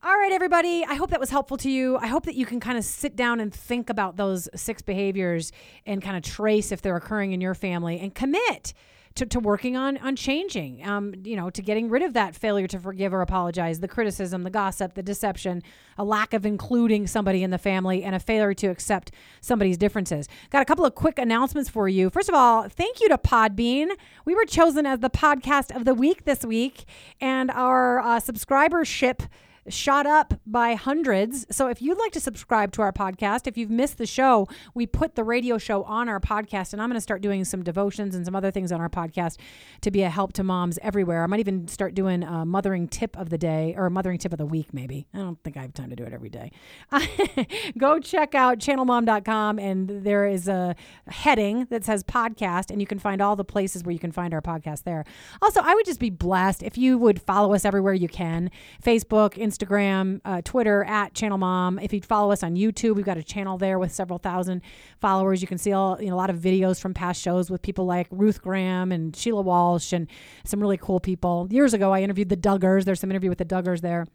All 0.00 0.16
right, 0.16 0.30
everybody. 0.30 0.84
I 0.84 0.94
hope 0.94 1.10
that 1.10 1.18
was 1.18 1.30
helpful 1.30 1.56
to 1.58 1.70
you. 1.70 1.96
I 1.96 2.06
hope 2.06 2.26
that 2.26 2.36
you 2.36 2.46
can 2.46 2.60
kind 2.60 2.78
of 2.78 2.84
sit 2.84 3.16
down 3.16 3.40
and 3.40 3.52
think 3.52 3.90
about 3.90 4.16
those 4.16 4.48
six 4.54 4.80
behaviors 4.80 5.50
and 5.84 6.00
kind 6.00 6.16
of 6.16 6.22
trace 6.22 6.70
if 6.70 6.82
they're 6.82 6.96
occurring 6.96 7.32
in 7.32 7.40
your 7.40 7.54
family 7.54 7.98
and 7.98 8.14
commit 8.14 8.74
to, 9.18 9.26
to 9.26 9.40
working 9.40 9.76
on 9.76 9.98
on 9.98 10.16
changing. 10.16 10.86
Um, 10.86 11.14
you 11.24 11.36
know, 11.36 11.50
to 11.50 11.62
getting 11.62 11.88
rid 11.88 12.02
of 12.02 12.14
that 12.14 12.34
failure 12.34 12.66
to 12.68 12.78
forgive 12.78 13.12
or 13.12 13.20
apologize, 13.20 13.80
the 13.80 13.88
criticism, 13.88 14.42
the 14.44 14.50
gossip, 14.50 14.94
the 14.94 15.02
deception, 15.02 15.62
a 15.96 16.04
lack 16.04 16.32
of 16.32 16.46
including 16.46 17.06
somebody 17.06 17.42
in 17.42 17.50
the 17.50 17.58
family, 17.58 18.02
and 18.02 18.14
a 18.14 18.20
failure 18.20 18.54
to 18.54 18.68
accept 18.68 19.10
somebody's 19.40 19.76
differences. 19.76 20.28
Got 20.50 20.62
a 20.62 20.64
couple 20.64 20.84
of 20.84 20.94
quick 20.94 21.18
announcements 21.18 21.68
for 21.68 21.88
you. 21.88 22.10
First 22.10 22.28
of 22.28 22.34
all, 22.34 22.68
thank 22.68 23.00
you 23.00 23.08
to 23.08 23.18
Podbean. 23.18 23.90
We 24.24 24.34
were 24.34 24.44
chosen 24.44 24.86
as 24.86 25.00
the 25.00 25.10
podcast 25.10 25.74
of 25.74 25.84
the 25.84 25.94
week 25.94 26.24
this 26.24 26.44
week, 26.44 26.84
and 27.20 27.50
our 27.50 28.00
uh, 28.00 28.20
subscribership 28.20 29.28
shot 29.68 30.06
up 30.06 30.34
by 30.46 30.74
hundreds. 30.74 31.46
So 31.50 31.68
if 31.68 31.82
you'd 31.82 31.98
like 31.98 32.12
to 32.12 32.20
subscribe 32.20 32.72
to 32.72 32.82
our 32.82 32.92
podcast, 32.92 33.46
if 33.46 33.56
you've 33.56 33.70
missed 33.70 33.98
the 33.98 34.06
show, 34.06 34.48
we 34.74 34.86
put 34.86 35.14
the 35.14 35.24
radio 35.24 35.58
show 35.58 35.82
on 35.84 36.08
our 36.08 36.20
podcast, 36.20 36.72
and 36.72 36.82
I'm 36.82 36.88
going 36.88 36.96
to 36.96 37.00
start 37.00 37.20
doing 37.20 37.44
some 37.44 37.62
devotions 37.62 38.14
and 38.14 38.24
some 38.24 38.34
other 38.34 38.50
things 38.50 38.72
on 38.72 38.80
our 38.80 38.88
podcast 38.88 39.38
to 39.82 39.90
be 39.90 40.02
a 40.02 40.10
help 40.10 40.32
to 40.34 40.42
moms 40.42 40.78
everywhere. 40.82 41.22
I 41.22 41.26
might 41.26 41.40
even 41.40 41.68
start 41.68 41.94
doing 41.94 42.22
a 42.22 42.44
mothering 42.44 42.88
tip 42.88 43.16
of 43.18 43.30
the 43.30 43.38
day 43.38 43.74
or 43.76 43.86
a 43.86 43.90
mothering 43.90 44.18
tip 44.18 44.32
of 44.32 44.38
the 44.38 44.46
week, 44.46 44.72
maybe. 44.72 45.06
I 45.14 45.18
don't 45.18 45.42
think 45.42 45.56
I 45.56 45.62
have 45.62 45.74
time 45.74 45.90
to 45.90 45.96
do 45.96 46.04
it 46.04 46.12
every 46.12 46.30
day. 46.30 46.52
Go 47.78 47.98
check 47.98 48.34
out 48.34 48.58
channelmom.com, 48.58 49.58
and 49.58 49.88
there 49.88 50.26
is 50.26 50.48
a 50.48 50.74
heading 51.08 51.66
that 51.70 51.84
says 51.84 52.02
podcast, 52.04 52.70
and 52.70 52.80
you 52.80 52.86
can 52.86 52.98
find 52.98 53.20
all 53.20 53.36
the 53.36 53.44
places 53.44 53.84
where 53.84 53.92
you 53.92 53.98
can 53.98 54.12
find 54.12 54.34
our 54.34 54.42
podcast 54.42 54.84
there. 54.84 55.04
Also, 55.42 55.60
I 55.62 55.74
would 55.74 55.86
just 55.86 56.00
be 56.00 56.10
blessed 56.10 56.62
if 56.62 56.78
you 56.78 56.98
would 56.98 57.20
follow 57.20 57.54
us 57.54 57.64
everywhere 57.64 57.94
you 57.94 58.08
can 58.08 58.50
Facebook, 58.82 59.34
Instagram, 59.34 59.57
uh, 59.62 60.42
Twitter 60.42 60.84
at 60.84 61.14
Channel 61.14 61.38
Mom. 61.38 61.78
If 61.78 61.92
you'd 61.92 62.04
follow 62.04 62.32
us 62.32 62.42
on 62.42 62.54
YouTube, 62.54 62.94
we've 62.94 63.04
got 63.04 63.16
a 63.16 63.22
channel 63.22 63.58
there 63.58 63.78
with 63.78 63.92
several 63.92 64.18
thousand 64.18 64.62
followers. 65.00 65.40
You 65.40 65.48
can 65.48 65.58
see 65.58 65.72
all, 65.72 66.00
you 66.00 66.08
know, 66.08 66.14
a 66.14 66.16
lot 66.16 66.30
of 66.30 66.36
videos 66.36 66.80
from 66.80 66.94
past 66.94 67.20
shows 67.20 67.50
with 67.50 67.62
people 67.62 67.86
like 67.86 68.06
Ruth 68.10 68.42
Graham 68.42 68.92
and 68.92 69.14
Sheila 69.14 69.42
Walsh 69.42 69.92
and 69.92 70.06
some 70.44 70.60
really 70.60 70.76
cool 70.78 71.00
people. 71.00 71.48
Years 71.50 71.74
ago, 71.74 71.92
I 71.92 72.02
interviewed 72.02 72.28
the 72.28 72.36
Duggars. 72.36 72.84
There's 72.84 73.00
some 73.00 73.10
interview 73.10 73.30
with 73.30 73.38
the 73.38 73.44
Duggars 73.44 73.80
there 73.80 74.06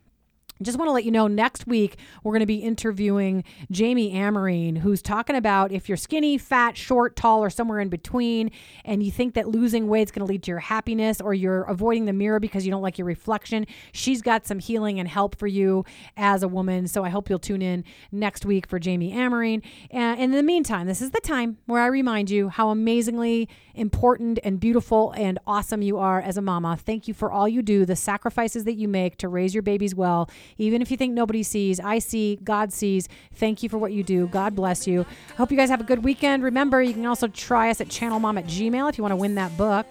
just 0.63 0.78
want 0.78 0.88
to 0.88 0.93
let 0.93 1.04
you 1.04 1.12
know 1.12 1.28
next 1.28 1.67
week 1.67 1.97
we're 2.23 2.32
going 2.32 2.39
to 2.39 2.45
be 2.45 2.58
interviewing 2.58 3.43
Jami 3.71 4.13
Amerine, 4.13 4.78
who's 4.78 5.02
talking 5.02 5.36
about 5.36 5.71
if 5.71 5.88
you're 5.88 5.97
skinny, 5.97 6.38
fat, 6.38 6.78
short, 6.78 7.15
tall, 7.15 7.43
or 7.43 7.49
somewhere 7.49 7.80
in 7.80 7.89
between, 7.89 8.52
and 8.86 9.04
you 9.04 9.12
think 9.12 9.34
that 9.36 9.47
losing 9.47 9.88
weight 9.88 10.08
is 10.08 10.12
going 10.12 10.26
to 10.26 10.32
lead 10.32 10.43
to 10.43 10.52
your 10.52 10.60
happiness 10.60 11.21
or 11.21 11.34
you're 11.34 11.63
avoiding 11.63 12.06
the 12.06 12.13
mirror 12.13 12.39
because 12.39 12.65
you 12.65 12.71
don't 12.71 12.82
like 12.82 12.97
your 12.97 13.06
reflection. 13.08 13.65
She's 13.91 14.21
got 14.21 14.45
some 14.45 14.60
healing 14.60 14.99
and 14.99 15.08
help 15.08 15.36
for 15.38 15.47
you 15.47 15.86
as 16.17 16.43
a 16.43 16.47
woman. 16.47 16.88
So 16.88 17.04
I 17.04 17.10
hope 17.10 17.30
you'll 17.30 17.39
tune 17.39 17.62
in 17.62 17.84
next 18.12 18.45
week 18.45 18.67
for 18.67 18.80
Jami 18.80 19.13
Amerine. 19.13 19.62
And 19.91 20.19
in 20.19 20.32
the 20.32 20.43
meantime, 20.43 20.88
this 20.88 21.02
is 21.02 21.12
the 21.12 21.21
time 21.21 21.58
where 21.65 21.82
I 21.82 21.88
remind 21.88 22.30
you 22.30 22.49
how 22.49 22.69
amazingly 22.69 23.49
important 23.76 24.39
and 24.43 24.60
beautiful 24.60 25.12
and 25.17 25.39
awesome 25.47 25.82
you 25.82 25.97
are 25.97 26.21
as 26.21 26.38
a 26.38 26.41
mama. 26.41 26.78
Thank 26.78 27.08
you 27.08 27.13
for 27.13 27.32
all 27.32 27.47
you 27.47 27.62
do, 27.62 27.86
the 27.86 27.95
sacrifices 27.95 28.63
that 28.65 28.76
you 28.76 28.88
make 28.88 29.17
to 29.17 29.28
raise 29.28 29.54
your 29.54 29.63
babies 29.63 29.95
well. 29.95 30.30
Even 30.58 30.82
if 30.82 30.92
you 30.92 30.98
think 30.98 31.13
nobody 31.13 31.44
sees, 31.44 31.80
I 31.80 32.00
see, 32.00 32.39
God 32.44 32.72
sees. 32.74 33.08
Thank 33.36 33.63
you 33.63 33.70
for 33.70 33.78
what 33.78 33.94
you 33.94 34.04
do. 34.04 34.28
God 34.28 34.56
bless 34.56 34.88
you. 34.88 35.06
I 35.32 35.36
hope 35.36 35.52
you 35.52 35.58
guys 35.58 35.70
have 35.70 35.82
a 35.82 35.86
good 35.86 36.04
weekend. 36.04 36.44
Remember, 36.44 36.82
you 36.82 36.94
can 36.94 37.06
also 37.06 37.28
try 37.28 37.70
us 37.70 37.82
at 37.82 37.88
channelmom 37.88 38.38
at 38.38 38.46
gmail 38.46 38.89
if 38.89 38.98
you 38.98 39.04
want 39.04 39.12
to 39.12 39.18
win 39.18 39.36
that 39.36 39.56
book. 39.58 39.88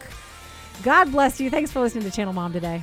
God 0.83 1.13
bless 1.13 1.41
you. 1.41 1.51
Thanks 1.51 1.71
for 1.71 1.81
listening 1.81 2.05
to 2.05 2.11
Channel 2.11 2.33
Mom 2.33 2.53
today. 2.53 2.83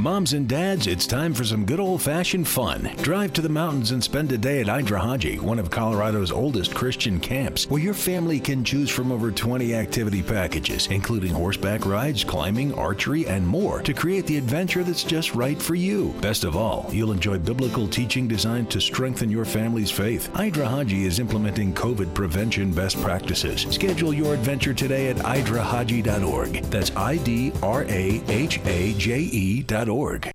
Moms 0.00 0.32
and 0.32 0.48
dads, 0.48 0.86
it's 0.86 1.06
time 1.06 1.34
for 1.34 1.44
some 1.44 1.66
good 1.66 1.78
old 1.78 2.00
fashioned 2.00 2.48
fun. 2.48 2.90
Drive 3.02 3.34
to 3.34 3.42
the 3.42 3.50
mountains 3.50 3.90
and 3.90 4.02
spend 4.02 4.32
a 4.32 4.38
day 4.38 4.62
at 4.62 4.66
IdRaHaJe, 4.66 5.40
one 5.40 5.58
of 5.58 5.68
Colorado's 5.68 6.32
oldest 6.32 6.74
Christian 6.74 7.20
camps, 7.20 7.68
where 7.68 7.82
your 7.82 7.92
family 7.92 8.40
can 8.40 8.64
choose 8.64 8.88
from 8.88 9.12
over 9.12 9.30
20 9.30 9.74
activity 9.74 10.22
packages, 10.22 10.86
including 10.86 11.34
horseback 11.34 11.84
rides, 11.84 12.24
climbing, 12.24 12.72
archery, 12.78 13.26
and 13.26 13.46
more, 13.46 13.82
to 13.82 13.92
create 13.92 14.26
the 14.26 14.38
adventure 14.38 14.82
that's 14.82 15.04
just 15.04 15.34
right 15.34 15.60
for 15.60 15.74
you. 15.74 16.14
Best 16.22 16.44
of 16.44 16.56
all, 16.56 16.88
you'll 16.90 17.12
enjoy 17.12 17.38
biblical 17.38 17.86
teaching 17.86 18.26
designed 18.26 18.70
to 18.70 18.80
strengthen 18.80 19.28
your 19.28 19.44
family's 19.44 19.90
faith. 19.90 20.32
IdRaHaJe 20.32 21.04
is 21.04 21.18
implementing 21.18 21.74
COVID 21.74 22.14
prevention 22.14 22.72
best 22.72 22.98
practices. 23.02 23.66
Schedule 23.70 24.14
your 24.14 24.32
adventure 24.32 24.72
today 24.72 25.08
at 25.08 25.16
idrahaje.org. 25.16 26.62
That's 26.70 26.90
I 26.96 27.18
D 27.18 27.52
R 27.62 27.84
A 27.84 28.22
H 28.28 28.60
A 28.64 28.94
J 28.94 29.28
E.org 29.30 29.89
org. 29.90 30.26